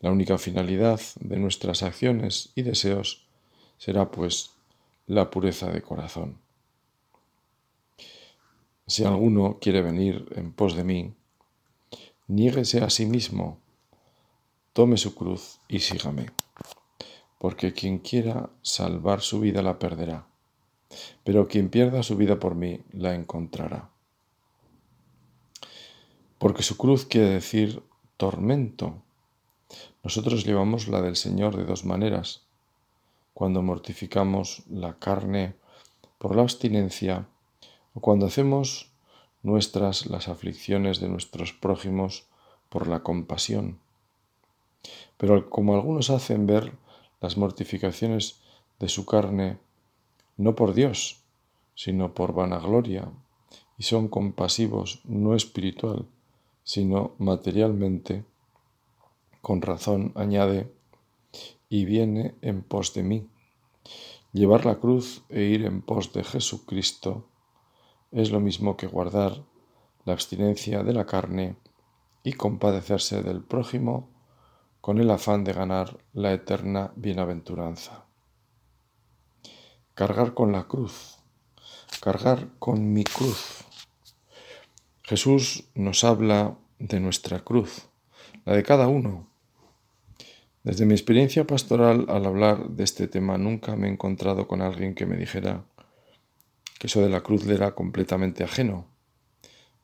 La 0.00 0.10
única 0.10 0.38
finalidad 0.38 1.00
de 1.20 1.38
nuestras 1.38 1.82
acciones 1.82 2.50
y 2.54 2.62
deseos 2.62 3.26
será, 3.78 4.10
pues, 4.10 4.52
la 5.06 5.30
pureza 5.30 5.70
de 5.70 5.82
corazón. 5.82 6.38
Si 8.86 9.04
alguno 9.04 9.58
quiere 9.60 9.82
venir 9.82 10.26
en 10.36 10.52
pos 10.52 10.76
de 10.76 10.84
mí, 10.84 11.14
niéguese 12.28 12.82
a 12.82 12.90
sí 12.90 13.06
mismo, 13.06 13.58
tome 14.72 14.96
su 14.96 15.14
cruz 15.14 15.58
y 15.68 15.80
sígame, 15.80 16.30
porque 17.38 17.72
quien 17.72 17.98
quiera 17.98 18.50
salvar 18.62 19.22
su 19.22 19.40
vida 19.40 19.62
la 19.62 19.78
perderá 19.78 20.26
pero 21.24 21.48
quien 21.48 21.68
pierda 21.68 22.02
su 22.02 22.16
vida 22.16 22.38
por 22.38 22.54
mí 22.54 22.80
la 22.92 23.14
encontrará. 23.14 23.90
Porque 26.38 26.62
su 26.62 26.76
cruz 26.76 27.06
quiere 27.06 27.30
decir 27.30 27.82
tormento. 28.16 29.02
Nosotros 30.02 30.44
llevamos 30.44 30.88
la 30.88 31.02
del 31.02 31.16
Señor 31.16 31.56
de 31.56 31.64
dos 31.64 31.84
maneras. 31.84 32.42
Cuando 33.34 33.62
mortificamos 33.62 34.62
la 34.70 34.98
carne 34.98 35.54
por 36.18 36.36
la 36.36 36.42
abstinencia 36.42 37.28
o 37.94 38.00
cuando 38.00 38.26
hacemos 38.26 38.92
nuestras 39.42 40.06
las 40.06 40.28
aflicciones 40.28 41.00
de 41.00 41.08
nuestros 41.08 41.52
prójimos 41.52 42.26
por 42.68 42.88
la 42.88 43.02
compasión. 43.02 43.78
Pero 45.16 45.50
como 45.50 45.74
algunos 45.74 46.10
hacen 46.10 46.46
ver 46.46 46.72
las 47.20 47.36
mortificaciones 47.36 48.40
de 48.78 48.88
su 48.88 49.06
carne 49.06 49.58
no 50.36 50.54
por 50.54 50.74
Dios, 50.74 51.22
sino 51.74 52.14
por 52.14 52.32
vanagloria, 52.34 53.10
y 53.78 53.84
son 53.84 54.08
compasivos 54.08 55.00
no 55.04 55.34
espiritual, 55.34 56.06
sino 56.64 57.12
materialmente, 57.18 58.24
con 59.46 59.62
razón 59.62 60.10
añade, 60.16 60.74
y 61.68 61.84
viene 61.84 62.34
en 62.42 62.64
pos 62.64 62.94
de 62.94 63.04
mí. 63.04 63.30
Llevar 64.32 64.66
la 64.66 64.80
cruz 64.80 65.22
e 65.28 65.42
ir 65.42 65.64
en 65.64 65.82
pos 65.82 66.12
de 66.12 66.24
Jesucristo 66.24 67.28
es 68.10 68.32
lo 68.32 68.40
mismo 68.40 68.76
que 68.76 68.88
guardar 68.88 69.44
la 70.04 70.14
abstinencia 70.14 70.82
de 70.82 70.94
la 70.94 71.06
carne 71.06 71.54
y 72.24 72.32
compadecerse 72.32 73.22
del 73.22 73.40
prójimo 73.40 74.10
con 74.80 74.98
el 74.98 75.12
afán 75.12 75.44
de 75.44 75.52
ganar 75.52 75.96
la 76.12 76.32
eterna 76.32 76.92
bienaventuranza 76.96 78.06
cargar 79.94 80.34
con 80.34 80.50
la 80.50 80.64
cruz, 80.64 81.20
cargar 82.02 82.50
con 82.58 82.92
mi 82.92 83.02
cruz. 83.02 83.64
Jesús 85.04 85.70
nos 85.76 86.02
habla 86.02 86.58
de 86.80 86.98
nuestra 86.98 87.44
cruz, 87.44 87.88
la 88.44 88.52
de 88.52 88.62
cada 88.62 88.88
uno. 88.88 89.35
Desde 90.66 90.84
mi 90.84 90.94
experiencia 90.94 91.46
pastoral 91.46 92.06
al 92.08 92.26
hablar 92.26 92.70
de 92.70 92.82
este 92.82 93.06
tema 93.06 93.38
nunca 93.38 93.76
me 93.76 93.86
he 93.86 93.90
encontrado 93.92 94.48
con 94.48 94.62
alguien 94.62 94.96
que 94.96 95.06
me 95.06 95.16
dijera 95.16 95.64
que 96.80 96.88
eso 96.88 97.00
de 97.02 97.08
la 97.08 97.20
cruz 97.20 97.46
le 97.46 97.54
era 97.54 97.76
completamente 97.76 98.42
ajeno, 98.42 98.88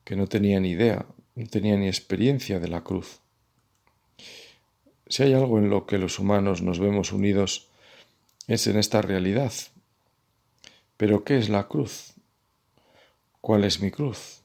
que 0.03 0.17
no 0.17 0.27
tenía 0.27 0.59
ni 0.59 0.71
idea, 0.71 1.05
no 1.35 1.47
tenía 1.47 1.77
ni 1.77 1.87
experiencia 1.87 2.59
de 2.59 2.67
la 2.67 2.83
cruz. 2.83 3.21
Si 5.07 5.23
hay 5.23 5.31
algo 5.31 5.57
en 5.57 5.69
lo 5.69 5.85
que 5.85 5.97
los 5.97 6.19
humanos 6.19 6.61
nos 6.61 6.79
vemos 6.79 7.13
unidos 7.13 7.69
es 8.47 8.67
en 8.67 8.77
esta 8.77 9.01
realidad, 9.01 9.53
pero 10.97 11.23
¿qué 11.23 11.37
es 11.37 11.47
la 11.47 11.69
cruz? 11.69 12.15
¿Cuál 13.39 13.63
es 13.63 13.79
mi 13.79 13.89
cruz? 13.89 14.41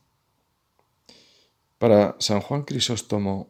Para 1.78 2.14
San 2.21 2.40
Juan 2.40 2.62
Crisóstomo, 2.62 3.49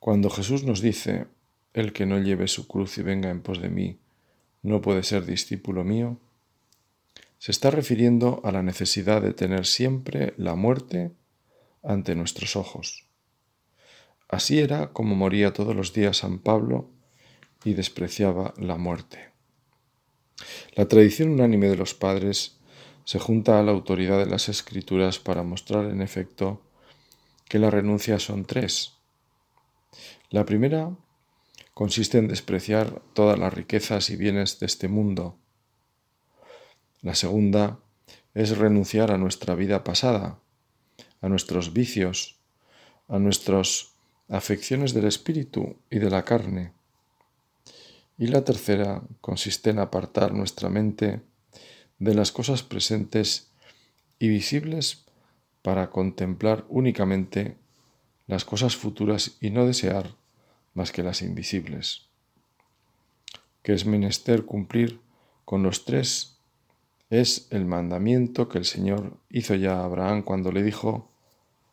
cuando 0.00 0.28
Jesús 0.28 0.64
nos 0.64 0.82
dice, 0.82 1.28
el 1.74 1.92
que 1.92 2.06
no 2.06 2.18
lleve 2.18 2.48
su 2.48 2.66
cruz 2.66 2.98
y 2.98 3.02
venga 3.02 3.30
en 3.30 3.42
pos 3.42 3.60
de 3.60 3.68
mí, 3.68 3.98
no 4.62 4.80
puede 4.80 5.02
ser 5.02 5.24
discípulo 5.24 5.84
mío, 5.84 6.18
se 7.38 7.52
está 7.52 7.70
refiriendo 7.70 8.40
a 8.44 8.52
la 8.52 8.62
necesidad 8.62 9.22
de 9.22 9.32
tener 9.32 9.66
siempre 9.66 10.34
la 10.36 10.54
muerte 10.56 11.12
ante 11.82 12.14
nuestros 12.14 12.56
ojos, 12.56 13.08
Así 14.28 14.58
era 14.58 14.92
como 14.92 15.14
moría 15.14 15.54
todos 15.54 15.74
los 15.74 15.94
días 15.94 16.18
San 16.18 16.38
Pablo 16.38 16.90
y 17.64 17.72
despreciaba 17.72 18.52
la 18.58 18.76
muerte. 18.76 19.30
La 20.74 20.86
tradición 20.86 21.30
unánime 21.30 21.68
de 21.68 21.76
los 21.76 21.94
padres 21.94 22.58
se 23.04 23.18
junta 23.18 23.58
a 23.58 23.62
la 23.62 23.72
autoridad 23.72 24.18
de 24.18 24.26
las 24.26 24.50
escrituras 24.50 25.18
para 25.18 25.42
mostrar 25.42 25.86
en 25.86 26.02
efecto 26.02 26.62
que 27.48 27.58
las 27.58 27.72
renuncias 27.72 28.22
son 28.22 28.44
tres. 28.44 28.92
La 30.28 30.44
primera 30.44 30.90
consiste 31.78 32.18
en 32.18 32.26
despreciar 32.26 33.00
todas 33.12 33.38
las 33.38 33.54
riquezas 33.54 34.10
y 34.10 34.16
bienes 34.16 34.58
de 34.58 34.66
este 34.66 34.88
mundo. 34.88 35.38
La 37.02 37.14
segunda 37.14 37.78
es 38.34 38.58
renunciar 38.58 39.12
a 39.12 39.16
nuestra 39.16 39.54
vida 39.54 39.84
pasada, 39.84 40.40
a 41.20 41.28
nuestros 41.28 41.72
vicios, 41.72 42.40
a 43.06 43.20
nuestras 43.20 43.92
afecciones 44.28 44.92
del 44.92 45.04
espíritu 45.04 45.76
y 45.88 46.00
de 46.00 46.10
la 46.10 46.24
carne. 46.24 46.72
Y 48.18 48.26
la 48.26 48.44
tercera 48.44 49.04
consiste 49.20 49.70
en 49.70 49.78
apartar 49.78 50.34
nuestra 50.34 50.70
mente 50.70 51.20
de 52.00 52.12
las 52.12 52.32
cosas 52.32 52.64
presentes 52.64 53.52
y 54.18 54.28
visibles 54.28 55.04
para 55.62 55.90
contemplar 55.90 56.64
únicamente 56.68 57.56
las 58.26 58.44
cosas 58.44 58.74
futuras 58.74 59.36
y 59.40 59.50
no 59.50 59.64
desear 59.64 60.17
más 60.78 60.92
que 60.92 61.02
las 61.02 61.22
invisibles. 61.22 62.06
Que 63.62 63.72
es 63.74 63.84
menester 63.84 64.44
cumplir 64.44 65.00
con 65.44 65.64
los 65.64 65.84
tres 65.84 66.38
es 67.10 67.48
el 67.50 67.64
mandamiento 67.64 68.48
que 68.48 68.58
el 68.58 68.64
Señor 68.64 69.18
hizo 69.28 69.56
ya 69.56 69.80
a 69.80 69.84
Abraham 69.84 70.22
cuando 70.22 70.52
le 70.52 70.62
dijo, 70.62 71.10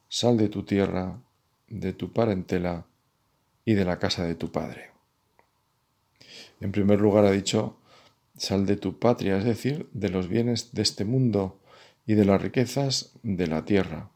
Sal 0.10 0.38
de 0.38 0.50
tu 0.50 0.64
tierra, 0.64 1.20
de 1.68 1.94
tu 1.94 2.14
parentela 2.14 2.88
y 3.64 3.76
de 3.76 3.86
la 3.86 4.00
casa 4.00 4.24
de 4.24 4.34
tu 4.34 4.52
padre. 4.52 4.90
En 6.60 6.72
primer 6.72 7.00
lugar 7.00 7.26
ha 7.26 7.32
dicho, 7.32 7.78
Sal 8.38 8.66
de 8.66 8.76
tu 8.76 8.98
patria, 8.98 9.38
es 9.38 9.44
decir, 9.44 9.88
de 9.94 10.10
los 10.10 10.28
bienes 10.28 10.74
de 10.74 10.82
este 10.82 11.06
mundo 11.06 11.60
y 12.08 12.16
de 12.16 12.26
las 12.26 12.42
riquezas 12.42 13.12
de 13.22 13.46
la 13.46 13.66
tierra. 13.66 14.10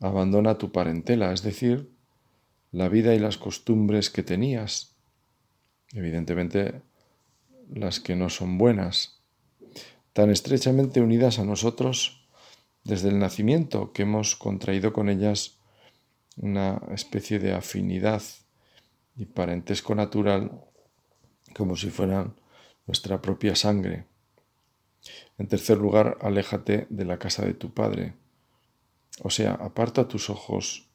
Abandona 0.00 0.56
tu 0.56 0.72
parentela, 0.72 1.32
es 1.32 1.42
decir, 1.42 1.90
la 2.72 2.88
vida 2.88 3.14
y 3.14 3.18
las 3.18 3.38
costumbres 3.38 4.10
que 4.10 4.22
tenías, 4.22 4.94
evidentemente 5.92 6.82
las 7.72 8.00
que 8.00 8.16
no 8.16 8.30
son 8.30 8.58
buenas, 8.58 9.20
tan 10.12 10.30
estrechamente 10.30 11.00
unidas 11.00 11.38
a 11.38 11.44
nosotros 11.44 12.28
desde 12.84 13.08
el 13.08 13.18
nacimiento 13.18 13.92
que 13.92 14.02
hemos 14.02 14.36
contraído 14.36 14.92
con 14.92 15.08
ellas 15.08 15.58
una 16.36 16.80
especie 16.92 17.38
de 17.38 17.52
afinidad 17.52 18.22
y 19.16 19.26
parentesco 19.26 19.94
natural 19.94 20.64
como 21.54 21.76
si 21.76 21.90
fueran 21.90 22.34
nuestra 22.86 23.20
propia 23.20 23.54
sangre. 23.54 24.06
En 25.38 25.48
tercer 25.48 25.78
lugar, 25.78 26.18
aléjate 26.20 26.86
de 26.90 27.04
la 27.04 27.18
casa 27.18 27.44
de 27.44 27.54
tu 27.54 27.72
padre, 27.72 28.14
o 29.22 29.30
sea, 29.30 29.52
aparta 29.54 30.08
tus 30.08 30.30
ojos 30.30 30.89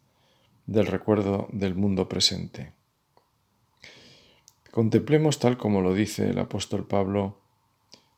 del 0.65 0.88
recuerdo 0.88 1.48
del 1.51 1.75
mundo 1.75 2.10
presente. 2.10 2.74
Contemplemos 4.72 5.39
tal 5.39 5.57
como 5.57 5.81
lo 5.81 5.93
dice 5.93 6.29
el 6.29 6.39
apóstol 6.39 6.86
Pablo, 6.88 7.39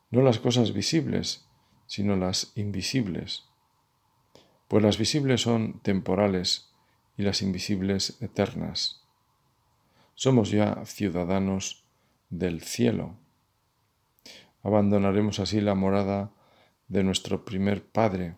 no 0.10 0.22
las 0.22 0.40
cosas 0.40 0.74
visibles, 0.74 1.46
sino 1.86 2.16
las 2.16 2.52
invisibles. 2.56 3.46
Pues 4.68 4.84
las 4.84 4.98
visibles 4.98 5.42
son 5.42 5.80
temporales 5.82 6.74
y 7.18 7.24
las 7.24 7.42
invisibles 7.42 8.18
eternas. 8.22 9.04
Somos 10.16 10.50
ya 10.50 10.84
ciudadanos 10.86 11.86
del 12.30 12.62
cielo. 12.62 13.18
Abandonaremos 14.64 15.40
así 15.40 15.62
la 15.62 15.76
morada 15.76 16.32
de 16.88 17.04
nuestro 17.04 17.46
primer 17.46 17.86
Padre, 17.86 18.36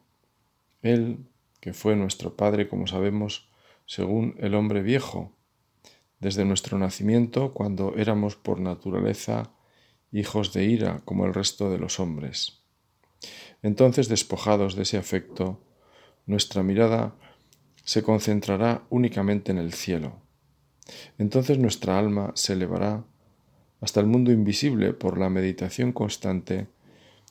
Él 0.81 1.25
que 1.59 1.73
fue 1.73 1.95
nuestro 1.95 2.35
Padre, 2.35 2.69
como 2.69 2.87
sabemos, 2.87 3.48
según 3.89 4.35
el 4.37 4.53
hombre 4.53 4.83
viejo, 4.83 5.35
desde 6.19 6.45
nuestro 6.45 6.77
nacimiento, 6.77 7.53
cuando 7.53 7.95
éramos 7.97 8.35
por 8.35 8.59
naturaleza 8.59 9.51
hijos 10.11 10.53
de 10.53 10.65
ira 10.65 11.01
como 11.05 11.25
el 11.25 11.33
resto 11.33 11.71
de 11.71 11.79
los 11.79 11.99
hombres. 11.99 12.61
Entonces, 13.63 14.07
despojados 14.07 14.75
de 14.75 14.83
ese 14.83 14.97
afecto, 14.97 15.59
nuestra 16.27 16.61
mirada 16.61 17.15
se 17.83 18.03
concentrará 18.03 18.83
únicamente 18.91 19.51
en 19.51 19.57
el 19.57 19.73
cielo. 19.73 20.21
Entonces 21.17 21.57
nuestra 21.57 21.97
alma 21.97 22.31
se 22.35 22.53
elevará 22.53 23.05
hasta 23.81 24.01
el 24.01 24.05
mundo 24.05 24.31
invisible 24.31 24.93
por 24.93 25.17
la 25.17 25.31
meditación 25.31 25.93
constante 25.93 26.67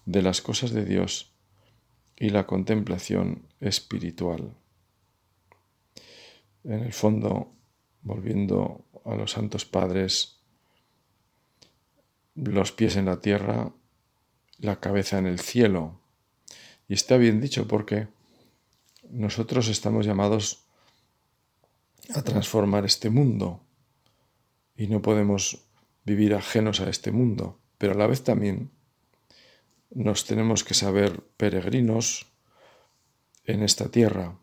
de 0.07 0.23
las 0.23 0.43
cosas 0.43 0.73
de 0.73 0.85
Dios 0.85 1.31
y 2.17 2.31
la 2.31 2.49
contemplación 2.49 3.47
espiritual. 3.61 4.57
En 6.69 6.81
el 6.81 6.93
fondo, 6.93 7.55
volviendo 8.03 8.85
a 9.07 9.15
los 9.15 9.31
santos 9.31 9.65
padres, 9.65 10.43
los 12.35 12.73
pies 12.73 12.97
en 12.97 13.07
la 13.07 13.21
tierra, 13.21 13.73
la 14.59 14.79
cabeza 14.79 15.17
en 15.17 15.27
el 15.27 15.41
cielo. 15.41 15.99
Y 16.87 16.93
está 16.93 17.17
bien 17.17 17.41
dicho 17.41 17.67
porque 17.67 18.09
nosotros 19.09 19.69
estamos 19.69 20.05
llamados 20.05 20.67
a 22.15 22.21
transformar 22.23 22.85
este 22.85 23.09
mundo 23.09 23.65
y 24.77 24.89
no 24.89 25.01
podemos 25.01 25.65
vivir 26.05 26.35
ajenos 26.35 26.81
a 26.81 26.91
este 26.91 27.13
mundo, 27.13 27.59
pero 27.79 27.95
a 27.95 27.97
la 27.97 28.07
vez 28.07 28.25
también 28.25 28.71
nos 29.91 30.27
tenemos 30.27 30.65
que 30.65 30.75
saber 30.75 31.23
peregrinos 31.39 32.31
en 33.45 33.63
esta 33.63 33.91
tierra, 33.91 34.39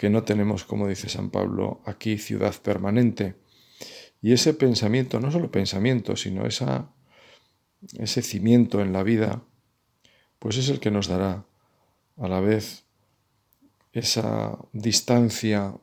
que 0.00 0.08
no 0.08 0.22
tenemos, 0.22 0.64
como 0.64 0.88
dice 0.88 1.10
San 1.10 1.28
Pablo, 1.28 1.82
aquí 1.84 2.16
ciudad 2.16 2.54
permanente. 2.62 3.34
Y 4.22 4.32
ese 4.32 4.54
pensamiento, 4.54 5.20
no 5.20 5.30
solo 5.30 5.50
pensamiento, 5.50 6.16
sino 6.16 6.46
esa 6.46 6.90
ese 7.98 8.22
cimiento 8.22 8.80
en 8.80 8.94
la 8.94 9.02
vida, 9.02 9.42
pues 10.38 10.56
es 10.56 10.70
el 10.70 10.80
que 10.80 10.90
nos 10.90 11.06
dará 11.06 11.44
a 12.16 12.28
la 12.28 12.40
vez 12.40 12.86
esa 13.92 14.58
distancia 14.72 15.74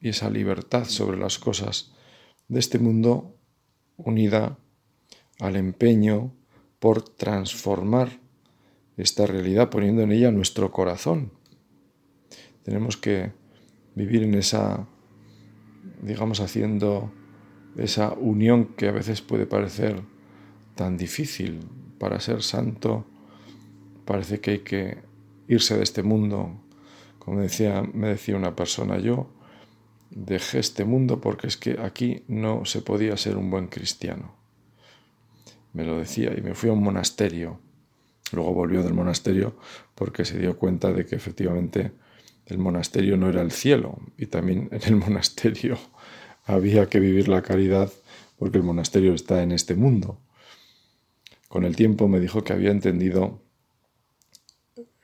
y 0.00 0.10
esa 0.10 0.30
libertad 0.30 0.84
sobre 0.84 1.18
las 1.18 1.40
cosas 1.40 1.92
de 2.46 2.60
este 2.60 2.78
mundo 2.78 3.36
unida 3.96 4.58
al 5.40 5.56
empeño 5.56 6.32
por 6.78 7.02
transformar 7.02 8.20
esta 8.96 9.26
realidad 9.26 9.70
poniendo 9.70 10.02
en 10.02 10.12
ella 10.12 10.30
nuestro 10.30 10.70
corazón. 10.70 11.32
Tenemos 12.62 12.96
que 12.96 13.32
vivir 13.96 14.22
en 14.22 14.34
esa, 14.34 14.86
digamos, 16.02 16.38
haciendo 16.40 17.10
esa 17.76 18.12
unión 18.12 18.66
que 18.76 18.88
a 18.88 18.92
veces 18.92 19.22
puede 19.22 19.46
parecer 19.46 20.02
tan 20.76 20.96
difícil 20.96 21.66
para 21.98 22.20
ser 22.20 22.42
santo, 22.42 23.06
parece 24.04 24.40
que 24.40 24.50
hay 24.52 24.58
que 24.60 24.98
irse 25.48 25.76
de 25.76 25.82
este 25.82 26.02
mundo. 26.02 26.60
Como 27.18 27.40
decía, 27.40 27.82
me 27.82 28.08
decía 28.08 28.36
una 28.36 28.54
persona, 28.54 28.98
yo 28.98 29.28
dejé 30.10 30.58
este 30.60 30.84
mundo 30.84 31.20
porque 31.20 31.46
es 31.48 31.56
que 31.56 31.78
aquí 31.80 32.22
no 32.28 32.64
se 32.64 32.82
podía 32.82 33.16
ser 33.16 33.36
un 33.36 33.50
buen 33.50 33.66
cristiano. 33.66 34.34
Me 35.72 35.84
lo 35.84 35.98
decía 35.98 36.32
y 36.36 36.42
me 36.42 36.54
fui 36.54 36.68
a 36.68 36.74
un 36.74 36.82
monasterio. 36.82 37.58
Luego 38.32 38.52
volvió 38.52 38.82
del 38.82 38.94
monasterio 38.94 39.56
porque 39.94 40.24
se 40.24 40.38
dio 40.38 40.58
cuenta 40.58 40.92
de 40.92 41.06
que 41.06 41.16
efectivamente 41.16 41.92
el 42.46 42.58
monasterio 42.58 43.16
no 43.16 43.28
era 43.28 43.42
el 43.42 43.50
cielo 43.50 43.98
y 44.16 44.26
también 44.26 44.68
en 44.72 44.82
el 44.84 44.96
monasterio 44.96 45.78
había 46.44 46.88
que 46.88 47.00
vivir 47.00 47.28
la 47.28 47.42
caridad 47.42 47.90
porque 48.38 48.58
el 48.58 48.64
monasterio 48.64 49.14
está 49.14 49.42
en 49.42 49.52
este 49.52 49.74
mundo. 49.74 50.18
Con 51.48 51.64
el 51.64 51.74
tiempo 51.74 52.08
me 52.08 52.20
dijo 52.20 52.44
que 52.44 52.52
había 52.52 52.70
entendido 52.70 53.40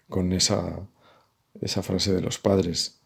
con 0.09 0.33
esa, 0.33 0.87
esa 1.61 1.83
frase 1.83 2.12
de 2.12 2.20
los 2.20 2.38
padres, 2.38 3.00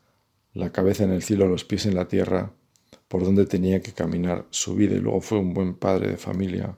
la 0.52 0.72
cabeza 0.72 1.04
en 1.04 1.12
el 1.12 1.22
cielo, 1.22 1.46
los 1.46 1.64
pies 1.64 1.86
en 1.86 1.94
la 1.94 2.08
tierra, 2.08 2.52
por 3.08 3.24
donde 3.24 3.46
tenía 3.46 3.80
que 3.80 3.92
caminar 3.92 4.46
su 4.50 4.74
vida 4.74 4.96
y 4.96 5.00
luego 5.00 5.20
fue 5.20 5.38
un 5.38 5.54
buen 5.54 5.74
padre 5.74 6.08
de 6.10 6.16
familia. 6.16 6.76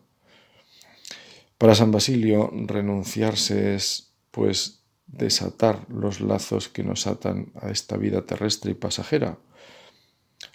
Para 1.57 1.75
San 1.75 1.91
Basilio, 1.91 2.53
renunciarse 2.53 3.75
es, 3.75 4.13
pues, 4.31 4.78
desatar 5.09 5.87
los 5.89 6.21
lazos 6.21 6.69
que 6.69 6.85
nos 6.85 7.07
atan 7.07 7.53
a 7.61 7.71
esta 7.71 7.97
vida 7.97 8.25
terrestre 8.25 8.73
y 8.73 8.75
pasajera, 8.75 9.39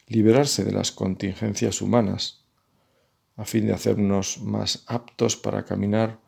liberarse 0.07 0.63
de 0.63 0.71
las 0.71 0.91
contingencias 0.91 1.81
humanas, 1.81 2.45
a 3.35 3.45
fin 3.45 3.65
de 3.65 3.73
hacernos 3.73 4.41
más 4.41 4.83
aptos 4.87 5.35
para 5.35 5.65
caminar 5.65 6.19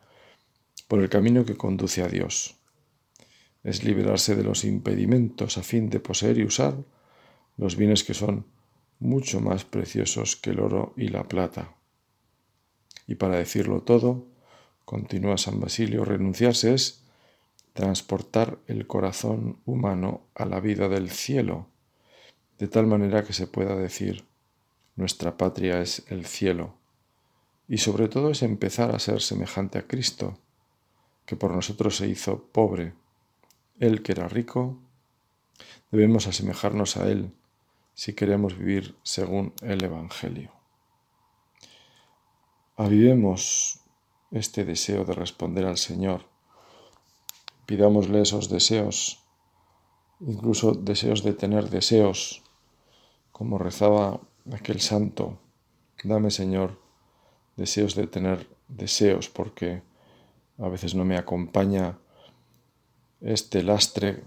por 0.88 0.99
el 0.99 1.09
camino 1.09 1.45
que 1.45 1.55
conduce 1.55 2.01
a 2.01 2.07
Dios. 2.07 2.55
Es 3.63 3.83
liberarse 3.83 4.35
de 4.35 4.43
los 4.43 4.63
impedimentos 4.63 5.57
a 5.57 5.63
fin 5.63 5.89
de 5.89 5.99
poseer 5.99 6.39
y 6.39 6.43
usar 6.43 6.75
los 7.57 7.75
bienes 7.75 8.03
que 8.03 8.13
son 8.13 8.45
mucho 8.99 9.39
más 9.39 9.65
preciosos 9.65 10.35
que 10.35 10.51
el 10.51 10.59
oro 10.59 10.93
y 10.97 11.09
la 11.09 11.27
plata. 11.27 11.75
Y 13.07 13.15
para 13.15 13.38
decirlo 13.38 13.81
todo, 13.81 14.27
continúa 14.83 15.38
San 15.38 15.59
Basilio, 15.59 16.05
renunciarse 16.05 16.73
es 16.73 17.04
transportar 17.75 18.57
el 18.67 18.88
corazón 18.88 19.59
humano 19.65 20.21
a 20.33 20.45
la 20.45 20.61
vida 20.61 20.88
del 20.88 21.09
cielo, 21.09 21.67
de 22.57 22.69
tal 22.69 22.88
manera 22.88 23.25
que 23.25 23.33
se 23.33 23.47
pueda 23.47 23.75
decir, 23.75 24.23
nuestra 24.95 25.35
patria 25.35 25.81
es 25.81 26.05
el 26.07 26.25
cielo, 26.25 26.77
y 27.67 27.79
sobre 27.79 28.07
todo 28.07 28.31
es 28.31 28.43
empezar 28.43 28.95
a 28.95 28.99
ser 28.99 29.21
semejante 29.21 29.77
a 29.77 29.88
Cristo, 29.88 30.39
que 31.25 31.35
por 31.35 31.51
nosotros 31.51 31.97
se 31.97 32.07
hizo 32.07 32.45
pobre, 32.45 32.93
Él 33.77 34.03
que 34.03 34.13
era 34.13 34.29
rico, 34.29 34.79
debemos 35.91 36.27
asemejarnos 36.27 36.95
a 36.95 37.11
Él 37.11 37.33
si 37.93 38.13
queremos 38.13 38.57
vivir 38.57 38.95
según 39.03 39.53
el 39.61 39.83
Evangelio. 39.83 40.53
Avivemos 42.77 43.81
este 44.31 44.63
deseo 44.63 45.03
de 45.03 45.13
responder 45.13 45.65
al 45.65 45.77
Señor. 45.77 46.35
Pidámosle 47.65 48.21
esos 48.21 48.49
deseos, 48.49 49.23
incluso 50.19 50.73
deseos 50.73 51.23
de 51.23 51.34
tener 51.34 51.69
deseos, 51.69 52.43
como 53.32 53.58
rezaba 53.58 54.21
aquel 54.51 54.80
santo. 54.80 55.39
Dame, 56.04 56.32
Señor, 56.32 56.80
deseos 57.56 57.95
de 57.95 58.08
tener 58.08 58.47
deseos, 58.67 59.30
porque 59.30 59.82
a 60.58 60.69
veces 60.69 60.95
no 60.95 61.06
me 61.06 61.17
acompaña 61.17 61.97
este 63.21 63.63
lastre 63.63 64.23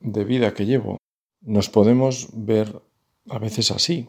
de 0.00 0.24
vida 0.24 0.54
que 0.54 0.66
llevo. 0.66 0.98
Nos 1.40 1.70
podemos 1.70 2.28
ver 2.32 2.82
a 3.28 3.38
veces 3.38 3.70
así. 3.70 4.08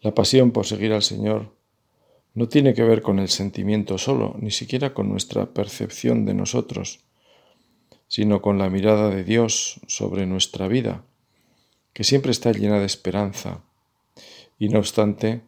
La 0.00 0.14
pasión 0.14 0.50
por 0.50 0.66
seguir 0.66 0.92
al 0.92 1.02
Señor 1.02 1.54
no 2.34 2.48
tiene 2.48 2.74
que 2.74 2.84
ver 2.84 3.02
con 3.02 3.18
el 3.18 3.28
sentimiento 3.28 3.98
solo, 3.98 4.36
ni 4.38 4.50
siquiera 4.50 4.94
con 4.94 5.08
nuestra 5.08 5.46
percepción 5.52 6.24
de 6.24 6.34
nosotros, 6.34 7.00
sino 8.08 8.42
con 8.42 8.58
la 8.58 8.70
mirada 8.70 9.10
de 9.10 9.22
Dios 9.22 9.80
sobre 9.86 10.26
nuestra 10.26 10.66
vida, 10.66 11.04
que 11.92 12.04
siempre 12.04 12.32
está 12.32 12.52
llena 12.52 12.80
de 12.80 12.86
esperanza. 12.86 13.62
Y 14.58 14.70
no 14.70 14.78
obstante, 14.78 15.42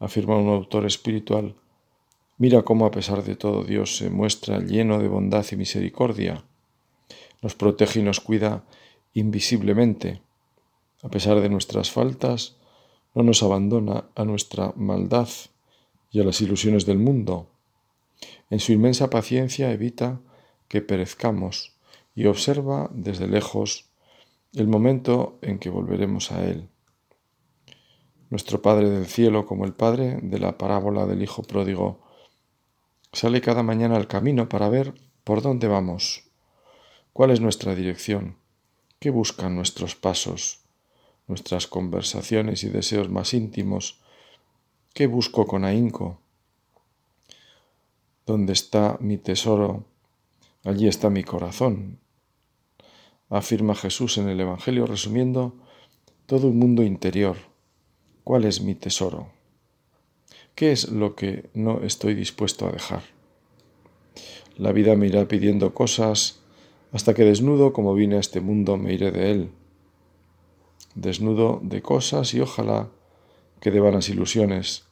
afirma 0.00 0.36
un 0.36 0.48
autor 0.48 0.86
espiritual, 0.86 1.54
mira 2.38 2.62
cómo 2.62 2.86
a 2.86 2.90
pesar 2.90 3.22
de 3.22 3.36
todo 3.36 3.62
Dios 3.62 3.96
se 3.96 4.10
muestra 4.10 4.58
lleno 4.60 4.98
de 4.98 5.08
bondad 5.08 5.44
y 5.52 5.56
misericordia, 5.56 6.44
nos 7.42 7.54
protege 7.54 8.00
y 8.00 8.02
nos 8.02 8.20
cuida 8.20 8.64
invisiblemente. 9.12 10.22
A 11.02 11.08
pesar 11.08 11.40
de 11.40 11.48
nuestras 11.48 11.90
faltas, 11.90 12.56
no 13.14 13.22
nos 13.22 13.42
abandona 13.42 14.04
a 14.14 14.24
nuestra 14.24 14.72
maldad 14.76 15.28
y 16.10 16.20
a 16.20 16.24
las 16.24 16.40
ilusiones 16.40 16.86
del 16.86 16.98
mundo. 16.98 17.48
En 18.50 18.60
su 18.60 18.72
inmensa 18.72 19.10
paciencia 19.10 19.70
evita 19.70 20.20
que 20.68 20.80
perezcamos 20.80 21.77
y 22.18 22.26
observa 22.26 22.90
desde 22.92 23.28
lejos 23.28 23.92
el 24.52 24.66
momento 24.66 25.38
en 25.40 25.60
que 25.60 25.70
volveremos 25.70 26.32
a 26.32 26.44
Él. 26.44 26.68
Nuestro 28.28 28.60
Padre 28.60 28.90
del 28.90 29.06
Cielo, 29.06 29.46
como 29.46 29.64
el 29.64 29.72
Padre 29.72 30.18
de 30.20 30.40
la 30.40 30.58
parábola 30.58 31.06
del 31.06 31.22
Hijo 31.22 31.44
Pródigo, 31.44 32.00
sale 33.12 33.40
cada 33.40 33.62
mañana 33.62 33.94
al 33.94 34.08
camino 34.08 34.48
para 34.48 34.68
ver 34.68 34.94
por 35.22 35.42
dónde 35.42 35.68
vamos, 35.68 36.24
cuál 37.12 37.30
es 37.30 37.40
nuestra 37.40 37.76
dirección, 37.76 38.36
qué 38.98 39.10
buscan 39.10 39.54
nuestros 39.54 39.94
pasos, 39.94 40.64
nuestras 41.28 41.68
conversaciones 41.68 42.64
y 42.64 42.68
deseos 42.68 43.08
más 43.08 43.32
íntimos, 43.32 44.02
¿Qué 44.92 45.06
busco 45.06 45.46
con 45.46 45.64
ahínco? 45.64 46.18
¿Dónde 48.26 48.54
está 48.54 48.96
mi 48.98 49.18
tesoro? 49.18 49.84
Allí 50.64 50.88
está 50.88 51.10
mi 51.10 51.22
corazón. 51.22 52.00
Afirma 53.30 53.74
Jesús 53.74 54.16
en 54.16 54.28
el 54.28 54.40
Evangelio 54.40 54.86
resumiendo 54.86 55.54
todo 56.26 56.48
un 56.48 56.58
mundo 56.58 56.82
interior. 56.82 57.36
¿Cuál 58.24 58.44
es 58.44 58.62
mi 58.62 58.74
tesoro? 58.74 59.28
¿Qué 60.54 60.72
es 60.72 60.90
lo 60.90 61.14
que 61.14 61.50
no 61.54 61.82
estoy 61.82 62.14
dispuesto 62.14 62.66
a 62.66 62.72
dejar? 62.72 63.02
La 64.56 64.72
vida 64.72 64.96
me 64.96 65.06
irá 65.06 65.28
pidiendo 65.28 65.74
cosas 65.74 66.40
hasta 66.92 67.14
que 67.14 67.24
desnudo 67.24 67.72
como 67.72 67.94
vine 67.94 68.16
a 68.16 68.20
este 68.20 68.40
mundo 68.40 68.76
me 68.76 68.94
iré 68.94 69.12
de 69.12 69.30
él. 69.30 69.50
Desnudo 70.94 71.60
de 71.62 71.82
cosas 71.82 72.32
y 72.34 72.40
ojalá 72.40 72.88
que 73.60 73.70
de 73.70 73.80
vanas 73.80 74.08
ilusiones. 74.08 74.84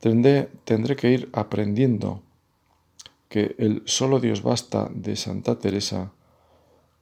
Tendré, 0.00 0.48
tendré 0.64 0.96
que 0.96 1.10
ir 1.10 1.28
aprendiendo 1.32 2.22
que 3.28 3.54
el 3.58 3.82
solo 3.86 4.20
Dios 4.20 4.42
basta 4.42 4.90
de 4.92 5.16
Santa 5.16 5.58
Teresa 5.58 6.12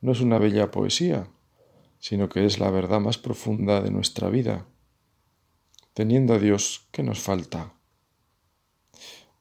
no 0.01 0.13
es 0.13 0.21
una 0.21 0.39
bella 0.39 0.71
poesía, 0.71 1.29
sino 1.99 2.29
que 2.29 2.45
es 2.45 2.59
la 2.59 2.71
verdad 2.71 3.01
más 3.01 3.19
profunda 3.19 3.81
de 3.81 3.91
nuestra 3.91 4.29
vida. 4.29 4.67
Teniendo 5.95 6.35
a 6.35 6.39
Dios, 6.39 6.89
¿qué 6.91 7.03
nos 7.03 7.21
falta? 7.21 7.75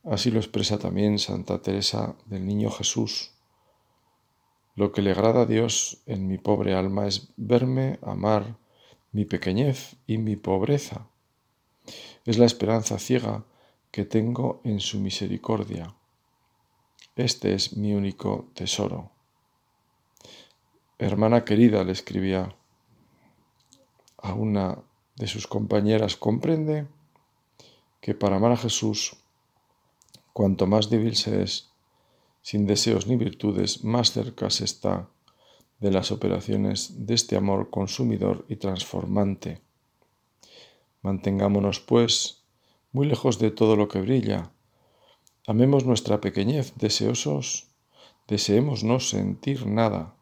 Así 0.03 0.31
lo 0.31 0.39
expresa 0.39 0.77
también 0.77 1.19
Santa 1.19 1.61
Teresa 1.61 2.15
del 2.25 2.45
Niño 2.45 2.71
Jesús. 2.71 3.31
Lo 4.75 4.91
que 4.91 5.01
le 5.01 5.11
agrada 5.11 5.41
a 5.41 5.45
Dios 5.45 6.01
en 6.05 6.27
mi 6.27 6.37
pobre 6.37 6.75
alma 6.75 7.07
es 7.07 7.29
verme 7.37 7.99
amar 8.01 8.57
mi 9.11 9.25
pequeñez 9.25 9.95
y 10.05 10.17
mi 10.17 10.35
pobreza 10.35 11.07
es 12.25 12.37
la 12.37 12.45
esperanza 12.45 12.97
ciega 12.97 13.45
que 13.91 14.05
tengo 14.05 14.61
en 14.63 14.79
su 14.79 14.99
misericordia. 14.99 15.95
Este 17.15 17.53
es 17.53 17.77
mi 17.77 17.93
único 17.93 18.49
tesoro. 18.53 19.14
Hermana 20.97 21.43
querida, 21.43 21.83
le 21.83 21.91
escribía 21.91 22.55
a 24.17 24.33
una 24.33 24.79
de 25.17 25.27
sus 25.27 25.45
compañeras, 25.45 26.15
comprende 26.15 26.87
que 27.99 28.15
para 28.15 28.37
amar 28.37 28.53
a 28.53 28.57
Jesús, 28.57 29.17
cuanto 30.31 30.67
más 30.67 30.89
débil 30.89 31.17
se 31.17 31.43
es, 31.43 31.69
sin 32.41 32.65
deseos 32.65 33.07
ni 33.07 33.17
virtudes, 33.17 33.83
más 33.83 34.11
cerca 34.11 34.49
se 34.49 34.63
está 34.63 35.09
de 35.79 35.91
las 35.91 36.11
operaciones 36.11 37.05
de 37.05 37.13
este 37.13 37.35
amor 37.35 37.69
consumidor 37.69 38.45
y 38.47 38.55
transformante. 38.55 39.61
Mantengámonos, 41.01 41.81
pues, 41.81 42.43
muy 42.93 43.05
lejos 43.05 43.37
de 43.37 43.51
todo 43.51 43.75
lo 43.75 43.89
que 43.89 43.99
brilla. 43.99 44.51
Amemos 45.45 45.85
nuestra 45.85 46.21
pequeñez, 46.21 46.73
deseosos, 46.77 47.67
deseemos 48.27 48.85
no 48.85 49.01
sentir 49.01 49.67
nada. 49.67 50.15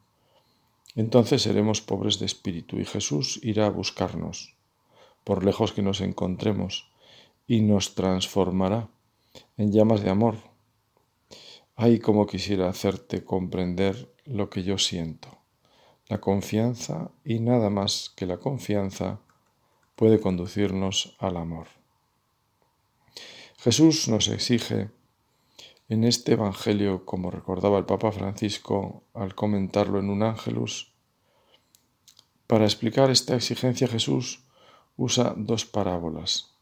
Entonces 0.96 1.42
seremos 1.42 1.82
pobres 1.82 2.20
de 2.20 2.26
espíritu 2.26 2.80
y 2.80 2.86
Jesús 2.86 3.40
irá 3.44 3.66
a 3.66 3.72
buscarnos, 3.72 4.56
por 5.24 5.44
lejos 5.44 5.74
que 5.74 5.82
nos 5.82 6.02
encontremos, 6.02 6.92
y 7.48 7.62
nos 7.62 7.96
transformará 7.96 8.90
en 9.58 9.72
llamas 9.72 10.02
de 10.02 10.10
amor. 10.10 10.36
Ay, 11.76 12.00
como 12.00 12.28
quisiera 12.28 12.70
hacerte 12.70 13.24
comprender 13.24 14.14
lo 14.26 14.50
que 14.50 14.64
yo 14.64 14.78
siento. 14.78 15.40
La 16.08 16.22
confianza 16.22 17.12
y 17.26 17.40
nada 17.40 17.70
más 17.70 18.12
que 18.16 18.26
la 18.26 18.38
confianza 18.38 19.20
puede 19.96 20.20
conducirnos 20.20 21.16
al 21.20 21.38
amor. 21.38 21.68
Jesús 23.58 24.08
nos 24.08 24.28
exige 24.28 24.92
en 25.89 26.04
este 26.04 26.34
Evangelio, 26.34 27.06
como 27.06 27.30
recordaba 27.30 27.78
el 27.78 27.86
Papa 27.86 28.12
Francisco 28.12 29.04
al 29.13 29.36
comentarlo 29.36 30.00
en 30.00 30.10
un 30.10 30.24
ángelus, 30.24 30.93
para 32.48 32.65
explicar 32.65 33.10
esta 33.10 33.36
exigencia 33.36 33.88
Jesús 33.88 34.43
usa 34.96 35.34
dos 35.36 35.65
parábolas, 35.65 36.56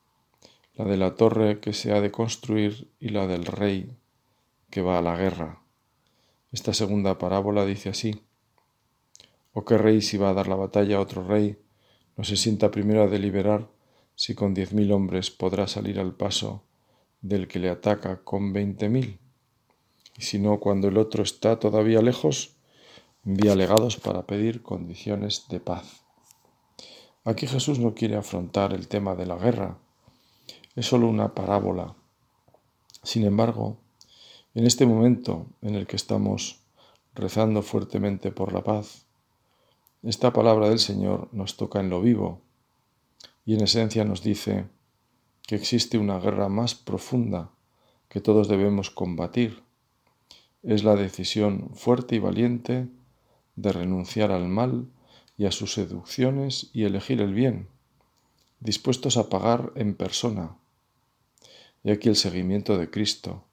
la 0.74 0.86
de 0.86 0.98
la 0.98 1.16
torre 1.16 1.60
que 1.60 1.74
se 1.74 1.92
ha 1.92 2.02
de 2.02 2.12
construir 2.12 2.92
y 3.00 3.10
la 3.10 3.28
del 3.28 3.46
rey 3.46 3.98
que 4.70 4.82
va 4.82 4.98
a 4.98 5.02
la 5.02 5.18
guerra. 5.18 5.62
Esta 6.52 6.74
segunda 6.74 7.18
parábola 7.18 7.66
dice 7.66 7.90
así, 7.90 8.24
¿o 9.54 9.66
qué 9.66 9.78
rey 9.78 10.02
si 10.02 10.18
va 10.18 10.30
a 10.30 10.34
dar 10.34 10.48
la 10.48 10.56
batalla 10.56 10.98
a 10.98 11.02
otro 11.02 11.24
rey 11.28 11.58
no 12.18 12.24
se 12.24 12.38
sienta 12.38 12.72
primero 12.72 13.04
a 13.04 13.08
deliberar 13.08 13.70
si 14.16 14.36
con 14.36 14.54
diez 14.54 14.74
mil 14.74 14.92
hombres 14.92 15.32
podrá 15.32 15.68
salir 15.68 16.00
al 16.00 16.14
paso 16.14 16.64
del 17.22 17.48
que 17.48 17.60
le 17.60 17.70
ataca 17.70 18.24
con 18.24 18.54
veinte 18.54 18.90
mil. 18.90 19.20
Y 20.18 20.24
si 20.24 20.40
no, 20.40 20.60
cuando 20.60 20.88
el 20.88 20.98
otro 20.98 21.24
está 21.24 21.60
todavía 21.60 22.02
lejos, 22.02 22.56
envía 23.26 23.56
legados 23.56 23.98
para 23.98 24.26
pedir 24.26 24.62
condiciones 24.62 25.46
de 25.50 25.60
paz. 25.60 26.02
Aquí 27.24 27.46
Jesús 27.46 27.80
no 27.80 27.94
quiere 27.94 28.16
afrontar 28.16 28.74
el 28.74 28.88
tema 28.88 29.16
de 29.16 29.28
la 29.28 29.38
guerra, 29.38 29.78
es 30.76 30.88
solo 30.88 31.08
una 31.08 31.36
parábola. 31.36 31.96
Sin 33.04 33.26
embargo, 33.26 33.78
en 34.56 34.66
este 34.66 34.86
momento 34.86 35.46
en 35.62 35.76
el 35.76 35.86
que 35.86 35.96
estamos 35.96 36.62
rezando 37.14 37.62
fuertemente 37.62 38.32
por 38.32 38.54
la 38.54 38.64
paz, 38.64 39.06
esta 40.04 40.34
palabra 40.34 40.70
del 40.70 40.80
Señor 40.80 41.30
nos 41.32 41.58
toca 41.58 41.80
en 41.80 41.90
lo 41.90 42.02
vivo 42.02 42.42
y 43.46 43.54
en 43.54 43.62
esencia 43.62 44.04
nos 44.04 44.24
dice 44.24 44.66
que 45.48 45.56
existe 45.56 45.98
una 45.98 46.20
guerra 46.20 46.50
más 46.50 46.76
profunda 46.76 47.52
que 48.10 48.22
todos 48.22 48.48
debemos 48.48 48.90
combatir. 48.90 49.64
Es 50.64 50.84
la 50.84 50.96
decisión 50.96 51.72
fuerte 51.74 52.16
y 52.16 52.20
valiente 52.20 52.88
de 53.56 53.72
renunciar 53.72 54.32
al 54.32 54.48
mal 54.48 54.88
y 55.38 55.46
a 55.46 55.52
sus 55.52 55.74
seducciones 55.74 56.70
y 56.74 56.84
elegir 56.84 57.22
el 57.22 57.34
bien, 57.34 57.68
dispuestos 58.60 59.18
a 59.18 59.30
pagar 59.30 59.72
en 59.76 59.96
persona. 59.96 60.58
Y 61.84 61.92
aquí 61.92 62.10
el 62.10 62.16
seguimiento 62.16 62.78
de 62.78 62.90
Cristo, 62.90 63.44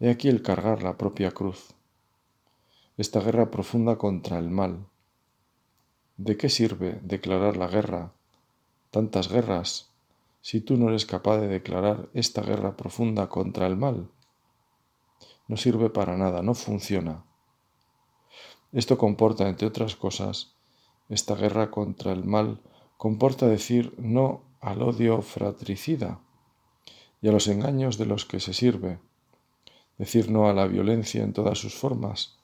y 0.00 0.08
aquí 0.08 0.28
el 0.28 0.42
cargar 0.42 0.82
la 0.82 0.96
propia 0.96 1.32
cruz. 1.32 1.74
Esta 2.96 3.20
guerra 3.20 3.50
profunda 3.50 3.98
contra 3.98 4.38
el 4.38 4.48
mal, 4.48 4.86
¿De 6.18 6.36
qué 6.36 6.48
sirve 6.48 6.98
declarar 7.04 7.56
la 7.56 7.68
guerra, 7.68 8.12
tantas 8.90 9.28
guerras, 9.28 9.87
si 10.48 10.62
tú 10.62 10.78
no 10.78 10.88
eres 10.88 11.04
capaz 11.04 11.36
de 11.40 11.46
declarar 11.46 12.08
esta 12.14 12.40
guerra 12.40 12.74
profunda 12.74 13.28
contra 13.28 13.66
el 13.66 13.76
mal? 13.76 14.08
No 15.46 15.58
sirve 15.58 15.90
para 15.90 16.16
nada, 16.16 16.40
no 16.40 16.54
funciona. 16.54 17.26
Esto 18.72 18.96
comporta, 18.96 19.46
entre 19.46 19.68
otras 19.68 19.94
cosas, 19.94 20.54
esta 21.10 21.34
guerra 21.34 21.70
contra 21.70 22.12
el 22.12 22.24
mal 22.24 22.62
comporta 22.96 23.46
decir 23.46 23.92
no 23.98 24.40
al 24.60 24.80
odio 24.80 25.20
fratricida 25.20 26.22
y 27.20 27.28
a 27.28 27.32
los 27.32 27.46
engaños 27.48 27.98
de 27.98 28.06
los 28.06 28.24
que 28.24 28.40
se 28.40 28.54
sirve, 28.54 29.00
decir 29.98 30.30
no 30.30 30.48
a 30.48 30.54
la 30.54 30.66
violencia 30.66 31.22
en 31.24 31.34
todas 31.34 31.58
sus 31.58 31.74
formas, 31.74 32.38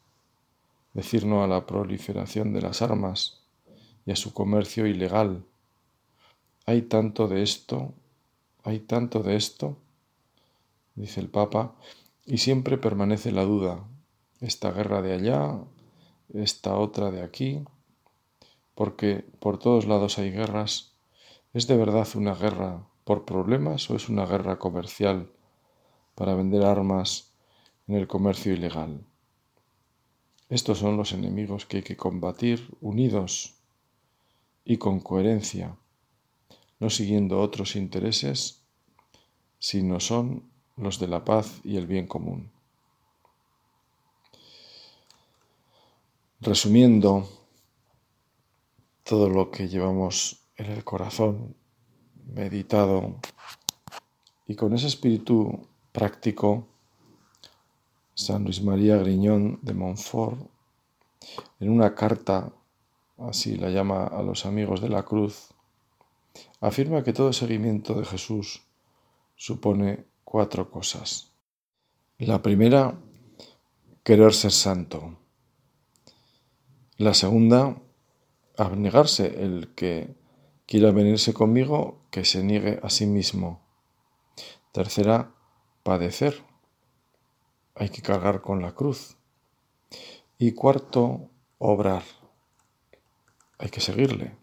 decir 0.93 1.25
no 1.25 1.43
a 1.43 1.47
la 1.47 1.65
proliferación 1.65 2.53
de 2.53 2.61
las 2.61 2.83
armas, 2.83 3.47
y 4.05 4.13
a 4.13 4.17
su 4.17 4.35
comercio 4.35 4.87
ilegal. 4.87 5.47
Hay 6.67 6.83
tanto 6.83 7.29
de 7.29 7.43
esto, 7.43 7.93
hay 8.63 8.81
tanto 8.81 9.23
de 9.23 9.37
esto, 9.37 9.77
dice 10.95 11.21
el 11.21 11.29
Papa, 11.29 11.75
y 12.25 12.39
siempre 12.39 12.79
permanece 12.79 13.33
la 13.33 13.45
duda, 13.45 13.87
esta 14.41 14.73
guerra 14.73 15.03
de 15.03 15.13
allá, 15.13 15.61
esta 16.33 16.77
otra 16.77 17.11
de 17.11 17.23
aquí, 17.23 17.63
porque 18.75 19.25
por 19.41 19.59
todos 19.59 19.87
lados 19.87 20.19
hay 20.19 20.31
guerras. 20.31 20.95
¿Es 21.53 21.67
de 21.67 21.77
verdad 21.77 22.09
una 22.15 22.35
guerra 22.35 22.87
por 23.05 23.25
problemas 23.25 23.89
o 23.91 23.97
es 23.97 24.09
una 24.09 24.27
guerra 24.27 24.59
comercial 24.59 25.31
para 26.15 26.35
vender 26.35 26.65
armas 26.65 27.33
en 27.87 27.97
el 27.97 28.09
comercio 28.09 28.53
ilegal? 28.53 29.05
Estos 30.49 30.79
son 30.79 30.97
los 30.97 31.13
enemigos 31.13 31.67
que 31.67 31.79
hay 31.79 31.83
que 31.83 31.97
combatir 31.97 32.77
unidos 32.81 33.55
y 34.65 34.79
con 34.79 35.01
coherencia, 35.01 35.77
no 36.81 36.91
siguiendo 36.91 37.41
otros 37.41 37.77
intereses, 37.77 38.63
sino 39.59 40.01
son 40.01 40.43
los 40.77 40.99
de 40.99 41.09
la 41.09 41.25
paz 41.25 41.61
y 41.65 41.77
el 41.77 41.87
bien 41.87 42.07
común. 42.07 42.51
Resumiendo 46.41 47.29
todo 49.05 49.29
lo 49.29 49.51
que 49.51 49.69
llevamos 49.69 50.41
en 50.57 50.67
el 50.67 50.85
corazón, 50.85 51.55
meditado, 52.35 53.17
y 54.47 54.55
con 54.55 54.75
ese 54.75 54.89
espíritu 54.89 55.67
práctico, 55.93 56.67
San 58.15 58.45
Luis 58.45 58.63
María 58.63 58.97
Griñón 58.97 59.59
de 59.63 59.75
Montfort, 59.75 60.39
en 61.61 61.71
una 61.71 61.95
carta 61.95 62.53
así 63.19 63.57
la 63.57 63.71
llama 63.71 64.07
a 64.07 64.23
los 64.23 64.45
amigos 64.45 64.81
de 64.81 64.89
la 64.89 65.03
cruz, 65.03 65.54
afirma 66.67 67.05
que 67.05 67.13
todo 67.13 67.33
seguimiento 67.33 67.95
de 67.95 68.05
Jesús 68.05 68.63
supone 69.37 70.07
cuatro 70.25 70.71
cosas. 70.71 71.33
La 72.19 72.41
primera, 72.43 72.99
querer 74.03 74.33
ser 74.33 74.53
santo. 74.53 75.19
La 76.97 77.13
segunda, 77.15 77.77
abnegarse 78.57 79.43
el 79.45 79.75
que 79.75 80.15
quiera 80.67 80.91
venirse 80.93 81.35
conmigo, 81.35 82.01
que 82.11 82.25
se 82.25 82.43
niegue 82.43 82.81
a 82.83 82.89
sí 82.89 83.07
mismo. 83.07 83.61
Tercera, 84.73 85.35
padecer. 85.83 86.43
Hay 87.75 87.91
que 87.91 88.03
cargar 88.03 88.41
con 88.41 88.63
la 88.63 88.75
cruz. 88.75 89.17
Y 90.39 90.53
cuarto, 90.53 91.29
obrar 91.59 92.03
hay 93.59 93.71
que 93.71 93.81
seguirle. 93.81 94.37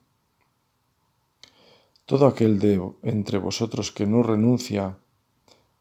Todo 2.11 2.27
aquel 2.27 2.59
de 2.59 2.91
entre 3.03 3.37
vosotros 3.37 3.93
que 3.93 4.05
no 4.05 4.21
renuncia 4.21 4.97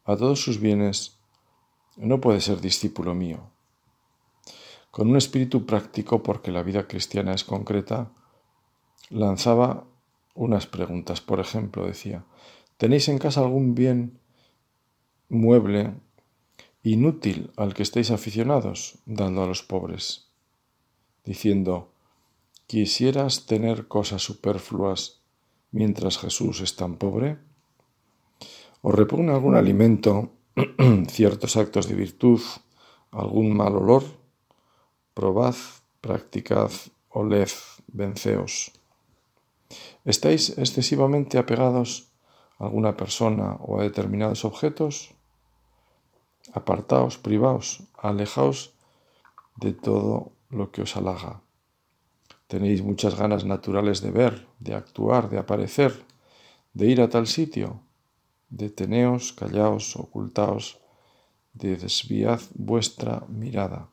a 0.05 0.15
todos 0.15 0.41
sus 0.41 0.61
bienes 0.61 1.19
no 1.97 2.21
puede 2.21 2.39
ser 2.39 2.61
discípulo 2.61 3.13
mío. 3.13 3.51
Con 4.91 5.09
un 5.09 5.17
espíritu 5.17 5.65
práctico, 5.65 6.23
porque 6.23 6.53
la 6.53 6.63
vida 6.63 6.87
cristiana 6.87 7.33
es 7.33 7.43
concreta, 7.43 8.13
lanzaba 9.09 9.83
unas 10.33 10.67
preguntas. 10.67 11.19
Por 11.19 11.41
ejemplo, 11.41 11.85
decía, 11.85 12.23
¿tenéis 12.77 13.09
en 13.09 13.17
casa 13.17 13.41
algún 13.41 13.75
bien 13.75 14.17
mueble 15.27 15.95
inútil 16.81 17.51
al 17.57 17.73
que 17.73 17.83
estéis 17.83 18.09
aficionados, 18.09 18.99
dando 19.05 19.43
a 19.43 19.47
los 19.47 19.63
pobres? 19.63 20.29
Diciendo, 21.25 21.91
¿Quisieras 22.67 23.47
tener 23.47 23.89
cosas 23.89 24.23
superfluas 24.23 25.20
mientras 25.71 26.17
Jesús 26.17 26.61
es 26.61 26.75
tan 26.75 26.95
pobre? 26.95 27.37
¿O 28.81 28.91
repugna 28.91 29.33
algún 29.33 29.55
alimento, 29.55 30.31
ciertos 31.07 31.57
actos 31.57 31.87
de 31.87 31.95
virtud, 31.95 32.41
algún 33.11 33.55
mal 33.55 33.75
olor? 33.75 34.03
Probad, 35.13 35.55
practicad, 36.01 36.71
oled, 37.09 37.49
venceos. 37.87 38.71
¿Estáis 40.03 40.57
excesivamente 40.57 41.37
apegados 41.37 42.11
a 42.57 42.65
alguna 42.65 42.97
persona 42.97 43.57
o 43.61 43.79
a 43.79 43.83
determinados 43.83 44.45
objetos? 44.45 45.13
Apartaos, 46.53 47.17
privaos, 47.17 47.83
alejaos 47.97 48.73
de 49.57 49.73
todo 49.73 50.31
lo 50.49 50.71
que 50.71 50.81
os 50.81 50.97
halaga. 50.97 51.41
Tenéis 52.51 52.83
muchas 52.83 53.15
ganas 53.15 53.45
naturales 53.45 54.01
de 54.01 54.11
ver, 54.11 54.45
de 54.59 54.75
actuar, 54.75 55.29
de 55.29 55.37
aparecer, 55.37 56.03
de 56.73 56.87
ir 56.87 56.99
a 56.99 57.07
tal 57.07 57.25
sitio. 57.25 57.79
Deteneos, 58.49 59.31
callaos, 59.31 59.95
ocultaos, 59.95 60.81
de 61.53 61.77
desviad 61.77 62.41
vuestra 62.53 63.23
mirada. 63.29 63.87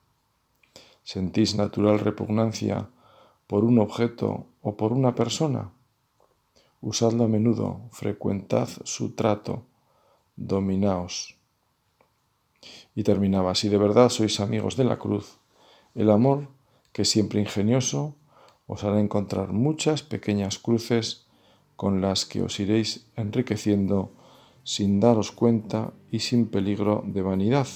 ¿Sentís 1.05 1.55
natural 1.55 2.01
repugnancia 2.01 2.91
por 3.47 3.63
un 3.63 3.79
objeto 3.79 4.47
o 4.61 4.77
por 4.77 4.93
una 4.93 5.15
persona? 5.15 5.71
Usadlo 6.81 7.27
a 7.27 7.29
menudo, 7.29 7.83
frecuentad 7.93 8.69
su 8.83 9.15
trato, 9.15 9.67
dominaos. 10.35 11.37
Y 12.97 13.05
terminaba, 13.05 13.55
si 13.55 13.69
de 13.69 13.79
verdad 13.79 14.09
sois 14.09 14.41
amigos 14.41 14.75
de 14.75 14.83
la 14.83 14.99
cruz, 14.99 15.39
el 15.95 16.11
amor, 16.11 16.49
que 16.93 17.05
siempre 17.05 17.39
ingenioso, 17.39 18.18
os 18.69 18.85
hará 18.85 19.01
encontrar 19.01 19.53
muchas 19.53 20.03
pequeñas 20.03 20.59
cruces 20.59 21.27
con 21.75 22.01
las 22.01 22.27
que 22.27 22.43
os 22.43 22.61
iréis 22.61 23.07
enriqueciendo 23.17 24.13
sin 24.63 25.01
daros 25.01 25.33
cuenta 25.33 25.93
y 26.13 26.21
sin 26.21 26.47
peligro 26.47 27.03
de 27.07 27.23
vanidad, 27.23 27.67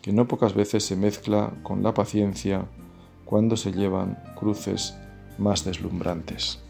que 0.00 0.12
no 0.12 0.28
pocas 0.28 0.54
veces 0.54 0.84
se 0.84 0.94
mezcla 0.94 1.52
con 1.62 1.82
la 1.82 1.92
paciencia 1.92 2.66
cuando 3.24 3.56
se 3.56 3.72
llevan 3.72 4.22
cruces 4.36 4.94
más 5.38 5.64
deslumbrantes. 5.64 6.60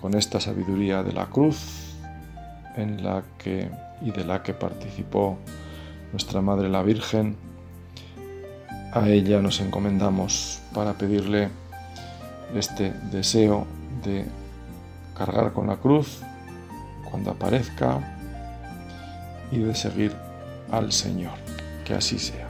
Con 0.00 0.14
esta 0.14 0.38
sabiduría 0.40 1.02
de 1.02 1.12
la 1.12 1.26
cruz 1.26 1.96
en 2.76 3.02
la 3.02 3.24
que 3.38 3.68
y 4.02 4.10
de 4.10 4.24
la 4.24 4.42
que 4.42 4.52
participó 4.52 5.38
nuestra 6.12 6.40
Madre 6.42 6.68
la 6.68 6.82
Virgen, 6.82 7.36
a 8.92 9.08
ella 9.08 9.40
nos 9.42 9.60
encomendamos 9.60 10.60
para 10.72 10.94
pedirle 10.94 11.48
este 12.54 12.92
deseo 13.10 13.66
de 14.04 14.24
cargar 15.16 15.52
con 15.52 15.66
la 15.66 15.76
cruz 15.76 16.20
cuando 17.10 17.30
aparezca 17.30 17.98
y 19.50 19.58
de 19.58 19.74
seguir 19.74 20.12
al 20.70 20.92
Señor. 20.92 21.32
Que 21.84 21.94
así 21.94 22.18
sea. 22.18 22.45